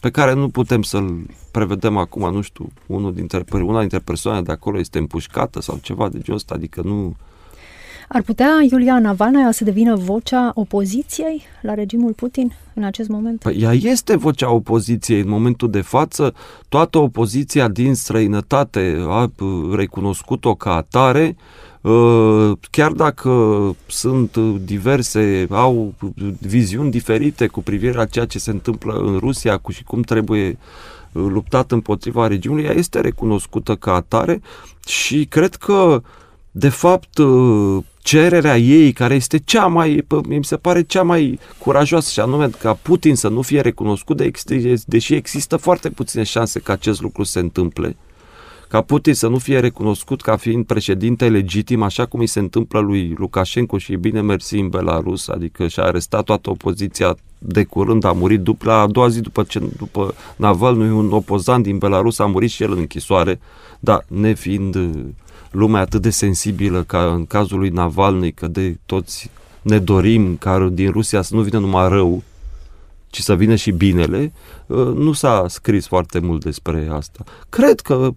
pe 0.00 0.10
care 0.10 0.32
nu 0.32 0.48
putem 0.48 0.82
să-l 0.82 1.26
prevedem 1.50 1.96
acum, 1.96 2.32
nu 2.32 2.40
știu, 2.40 2.72
unul 2.86 3.14
dintre, 3.14 3.44
una 3.52 3.80
dintre 3.80 3.98
persoane 3.98 4.42
de 4.42 4.52
acolo 4.52 4.78
este 4.78 4.98
împușcată 4.98 5.60
sau 5.60 5.78
ceva 5.82 6.08
de 6.08 6.18
genul 6.18 6.38
ăsta, 6.38 6.54
adică 6.54 6.80
nu... 6.84 7.16
Ar 8.14 8.22
putea 8.22 8.66
Iulia 8.70 8.98
Navalnaya 8.98 9.50
să 9.50 9.64
devină 9.64 9.96
vocea 9.96 10.52
opoziției 10.54 11.42
la 11.62 11.74
regimul 11.74 12.12
Putin 12.12 12.52
în 12.74 12.84
acest 12.84 13.08
moment? 13.08 13.40
Păi 13.40 13.56
ea 13.60 13.72
este 13.72 14.16
vocea 14.16 14.50
opoziției 14.50 15.20
în 15.20 15.28
momentul 15.28 15.70
de 15.70 15.80
față. 15.80 16.34
Toată 16.68 16.98
opoziția 16.98 17.68
din 17.68 17.94
străinătate 17.94 18.96
a 19.08 19.30
recunoscut-o 19.74 20.54
ca 20.54 20.74
atare. 20.74 21.36
Uh, 21.80 22.52
chiar 22.70 22.92
dacă 22.92 23.30
sunt 23.86 24.36
diverse, 24.64 25.46
au 25.50 25.94
viziuni 26.40 26.90
diferite 26.90 27.46
cu 27.46 27.62
privire 27.62 27.92
la 27.92 28.04
ceea 28.04 28.24
ce 28.24 28.38
se 28.38 28.50
întâmplă 28.50 28.94
în 28.94 29.18
Rusia 29.18 29.56
cu 29.56 29.72
și 29.72 29.84
cum 29.84 30.02
trebuie 30.02 30.58
uh, 31.12 31.24
luptat 31.28 31.72
împotriva 31.72 32.26
regiunii, 32.26 32.64
ea 32.64 32.72
este 32.72 33.00
recunoscută 33.00 33.74
ca 33.74 33.94
atare 33.94 34.40
și 34.86 35.24
cred 35.24 35.54
că 35.54 36.02
de 36.50 36.68
fapt 36.68 37.18
uh, 37.18 37.82
cererea 38.02 38.58
ei, 38.58 38.92
care 38.92 39.14
este 39.14 39.38
cea 39.38 39.66
mai, 39.66 40.06
mi 40.28 40.44
se 40.44 40.56
pare 40.56 40.82
cea 40.82 41.02
mai 41.02 41.38
curajoasă, 41.58 42.10
și 42.10 42.20
anume 42.20 42.48
ca 42.48 42.78
Putin 42.82 43.14
să 43.14 43.28
nu 43.28 43.42
fie 43.42 43.60
recunoscut, 43.60 44.16
de, 44.16 44.30
deși 44.86 45.14
există 45.14 45.56
foarte 45.56 45.90
puține 45.90 46.22
șanse 46.22 46.60
ca 46.60 46.72
acest 46.72 47.00
lucru 47.00 47.22
se 47.22 47.38
întâmple, 47.38 47.96
ca 48.68 48.80
Putin 48.80 49.14
să 49.14 49.28
nu 49.28 49.38
fie 49.38 49.60
recunoscut 49.60 50.20
ca 50.20 50.36
fiind 50.36 50.66
președinte 50.66 51.28
legitim, 51.28 51.82
așa 51.82 52.06
cum 52.06 52.20
îi 52.20 52.26
se 52.26 52.38
întâmplă 52.38 52.80
lui 52.80 53.14
Lukashenko 53.18 53.78
și 53.78 53.96
bine 53.96 54.20
mersi 54.20 54.58
în 54.58 54.68
Belarus, 54.68 55.28
adică 55.28 55.66
și-a 55.68 55.82
arestat 55.82 56.24
toată 56.24 56.50
opoziția 56.50 57.16
de 57.38 57.64
curând, 57.64 58.04
a 58.04 58.12
murit 58.12 58.40
după, 58.40 58.64
la 58.66 58.80
a 58.80 58.86
doua 58.86 59.08
zi 59.08 59.20
după 59.20 59.42
ce 59.42 59.58
după 59.76 60.14
Navalny, 60.36 60.90
un 60.90 61.12
opozant 61.12 61.62
din 61.62 61.78
Belarus, 61.78 62.18
a 62.18 62.26
murit 62.26 62.50
și 62.50 62.62
el 62.62 62.72
în 62.72 62.78
închisoare, 62.78 63.40
dar 63.80 64.04
nefiind 64.08 64.76
lumea 65.52 65.80
atât 65.80 66.02
de 66.02 66.10
sensibilă 66.10 66.82
ca 66.82 67.12
în 67.12 67.26
cazul 67.26 67.58
lui 67.58 67.68
Navalny, 67.68 68.32
că 68.32 68.46
de 68.46 68.76
toți 68.86 69.30
ne 69.62 69.78
dorim 69.78 70.36
ca 70.36 70.68
din 70.72 70.90
Rusia 70.90 71.22
să 71.22 71.34
nu 71.34 71.40
vină 71.40 71.58
numai 71.58 71.88
rău, 71.88 72.22
ci 73.10 73.20
să 73.20 73.34
vină 73.34 73.54
și 73.54 73.70
binele, 73.70 74.32
uh, 74.66 74.86
nu 74.94 75.12
s-a 75.12 75.44
scris 75.48 75.86
foarte 75.86 76.18
mult 76.18 76.44
despre 76.44 76.88
asta. 76.92 77.24
Cred 77.48 77.80
că 77.80 78.10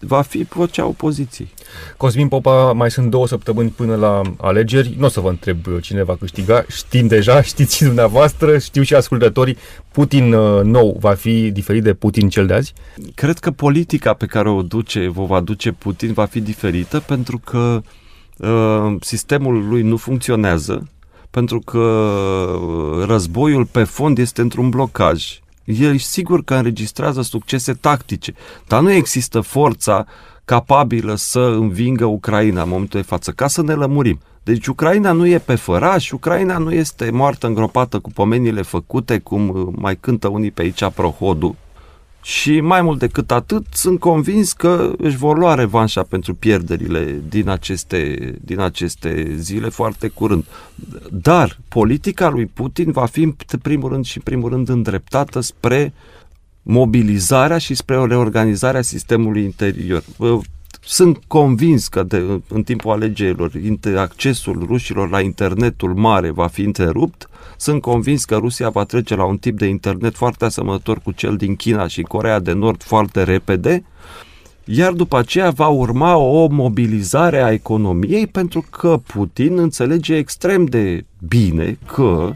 va 0.00 0.22
fi 0.22 0.46
vocea 0.48 0.86
opoziției. 0.86 1.48
Cosmin 1.96 2.28
Popa, 2.28 2.72
mai 2.72 2.90
sunt 2.90 3.10
două 3.10 3.26
săptămâni 3.26 3.70
până 3.70 3.94
la 3.94 4.22
alegeri. 4.40 4.94
Nu 4.98 5.04
o 5.04 5.08
să 5.08 5.20
vă 5.20 5.28
întreb 5.28 5.58
cine 5.80 6.02
va 6.02 6.16
câștiga. 6.16 6.64
Știm 6.68 7.06
deja, 7.06 7.42
știți 7.52 7.76
și 7.76 7.84
dumneavoastră, 7.84 8.58
știu 8.58 8.82
și 8.82 8.94
ascultătorii. 8.94 9.56
Putin 9.92 10.32
uh, 10.32 10.62
nou 10.62 10.96
va 11.00 11.14
fi 11.14 11.50
diferit 11.50 11.82
de 11.82 11.94
Putin 11.94 12.28
cel 12.28 12.46
de 12.46 12.54
azi? 12.54 12.72
Cred 13.14 13.38
că 13.38 13.50
politica 13.50 14.12
pe 14.12 14.26
care 14.26 14.48
o 14.48 14.62
duce, 14.62 15.12
o 15.14 15.26
va 15.26 15.40
duce 15.40 15.72
Putin 15.72 16.12
va 16.12 16.24
fi 16.24 16.40
diferită 16.40 17.00
pentru 17.00 17.38
că 17.44 17.80
uh, 18.36 18.96
sistemul 19.00 19.68
lui 19.68 19.82
nu 19.82 19.96
funcționează, 19.96 20.88
pentru 21.30 21.58
că 21.58 21.78
uh, 21.78 23.04
războiul 23.06 23.64
pe 23.64 23.84
fond 23.84 24.18
este 24.18 24.40
într-un 24.40 24.68
blocaj 24.68 25.38
el 25.68 25.98
sigur 25.98 26.44
că 26.44 26.54
înregistrează 26.54 27.22
succese 27.22 27.72
tactice, 27.72 28.34
dar 28.66 28.82
nu 28.82 28.90
există 28.90 29.40
forța 29.40 30.06
capabilă 30.44 31.14
să 31.14 31.40
învingă 31.40 32.04
Ucraina 32.04 32.62
în 32.62 32.68
momentul 32.68 33.00
de 33.00 33.06
față, 33.06 33.30
ca 33.30 33.46
să 33.46 33.62
ne 33.62 33.72
lămurim. 33.72 34.20
Deci 34.42 34.66
Ucraina 34.66 35.12
nu 35.12 35.26
e 35.26 35.38
pe 35.38 35.54
făraș, 35.54 36.10
Ucraina 36.10 36.58
nu 36.58 36.72
este 36.72 37.10
moartă 37.10 37.46
îngropată 37.46 37.98
cu 37.98 38.10
pomenile 38.10 38.62
făcute, 38.62 39.18
cum 39.18 39.48
uh, 39.48 39.66
mai 39.76 39.96
cântă 39.96 40.28
unii 40.28 40.50
pe 40.50 40.62
aici 40.62 40.84
prohodul, 40.94 41.54
și 42.28 42.60
mai 42.60 42.82
mult 42.82 42.98
decât 42.98 43.30
atât, 43.30 43.66
sunt 43.72 43.98
convins 43.98 44.52
că 44.52 44.92
își 44.98 45.16
vor 45.16 45.38
lua 45.38 45.54
revanșa 45.54 46.02
pentru 46.02 46.34
pierderile 46.34 47.22
din 47.28 47.48
aceste, 47.48 48.32
din 48.44 48.60
aceste 48.60 49.34
zile 49.36 49.68
foarte 49.68 50.08
curând. 50.08 50.44
Dar 51.10 51.58
politica 51.68 52.28
lui 52.28 52.46
Putin 52.46 52.90
va 52.90 53.06
fi 53.06 53.22
în 53.22 53.34
primul 53.62 53.90
rând 53.90 54.04
și 54.04 54.16
în 54.16 54.22
primul 54.22 54.50
rând 54.50 54.68
îndreptată 54.68 55.40
spre 55.40 55.92
mobilizarea 56.62 57.58
și 57.58 57.74
spre 57.74 57.98
o 57.98 58.06
reorganizare 58.06 58.78
a 58.78 58.82
sistemului 58.82 59.42
interior. 59.42 60.02
Sunt 60.80 61.18
convins 61.26 61.88
că 61.88 62.02
de, 62.02 62.40
în 62.48 62.62
timpul 62.62 62.90
alegerilor 62.90 63.52
accesul 63.96 64.64
rușilor 64.66 65.10
la 65.10 65.20
internetul 65.20 65.94
mare 65.94 66.30
va 66.30 66.46
fi 66.46 66.62
întrerupt. 66.62 67.28
Sunt 67.56 67.80
convins 67.80 68.24
că 68.24 68.36
Rusia 68.36 68.68
va 68.68 68.84
trece 68.84 69.14
la 69.14 69.24
un 69.24 69.36
tip 69.36 69.58
de 69.58 69.66
internet 69.66 70.14
foarte 70.14 70.44
asemănător 70.44 71.00
cu 71.00 71.12
cel 71.12 71.36
din 71.36 71.56
China 71.56 71.86
și 71.86 72.02
Corea 72.02 72.40
de 72.40 72.52
Nord 72.52 72.82
foarte 72.82 73.22
repede. 73.22 73.84
Iar 74.64 74.92
după 74.92 75.18
aceea 75.18 75.50
va 75.50 75.66
urma 75.66 76.16
o 76.16 76.46
mobilizare 76.46 77.42
a 77.42 77.52
economiei 77.52 78.26
pentru 78.26 78.64
că 78.70 79.00
Putin 79.06 79.58
înțelege 79.58 80.14
extrem 80.14 80.64
de 80.64 81.04
bine 81.28 81.78
că 81.86 82.34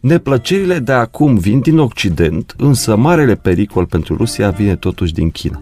neplăcerile 0.00 0.78
de 0.78 0.92
acum 0.92 1.36
vin 1.36 1.60
din 1.60 1.78
Occident, 1.78 2.54
însă 2.58 2.96
marele 2.96 3.34
pericol 3.34 3.86
pentru 3.86 4.16
Rusia 4.16 4.50
vine 4.50 4.76
totuși 4.76 5.12
din 5.12 5.30
China. 5.30 5.60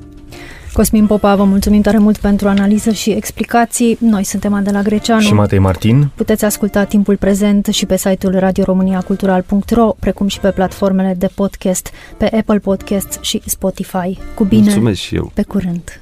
Cosmin 0.75 1.07
Popa, 1.07 1.37
vă 1.37 1.45
mulțumim 1.45 1.81
tare 1.83 1.99
mult 1.99 2.17
pentru 2.17 2.49
analiză 2.49 2.91
și 2.91 3.11
explicații. 3.11 3.97
Noi 4.01 4.25
suntem 4.25 4.55
Adela 4.55 4.83
Greceanu 4.83 5.21
și 5.21 5.33
Matei 5.33 5.59
Martin. 5.59 6.11
Puteți 6.15 6.45
asculta 6.45 6.85
timpul 6.85 7.17
prezent 7.17 7.67
și 7.67 7.87
pe 7.87 7.97
site-ul 7.97 8.39
radioromaniacultural.ro, 8.39 9.95
precum 10.01 10.27
și 10.27 10.41
pe 10.41 10.51
platformele 10.51 11.15
de 11.19 11.29
podcast, 11.35 11.91
pe 12.17 12.25
Apple 12.25 12.59
Podcasts 12.59 13.19
și 13.21 13.43
Spotify. 13.45 14.19
Cu 14.35 14.45
bine! 14.45 14.63
Mulțumesc 14.63 15.01
și 15.01 15.15
eu! 15.15 15.31
Pe 15.35 15.43
curând! 15.43 16.01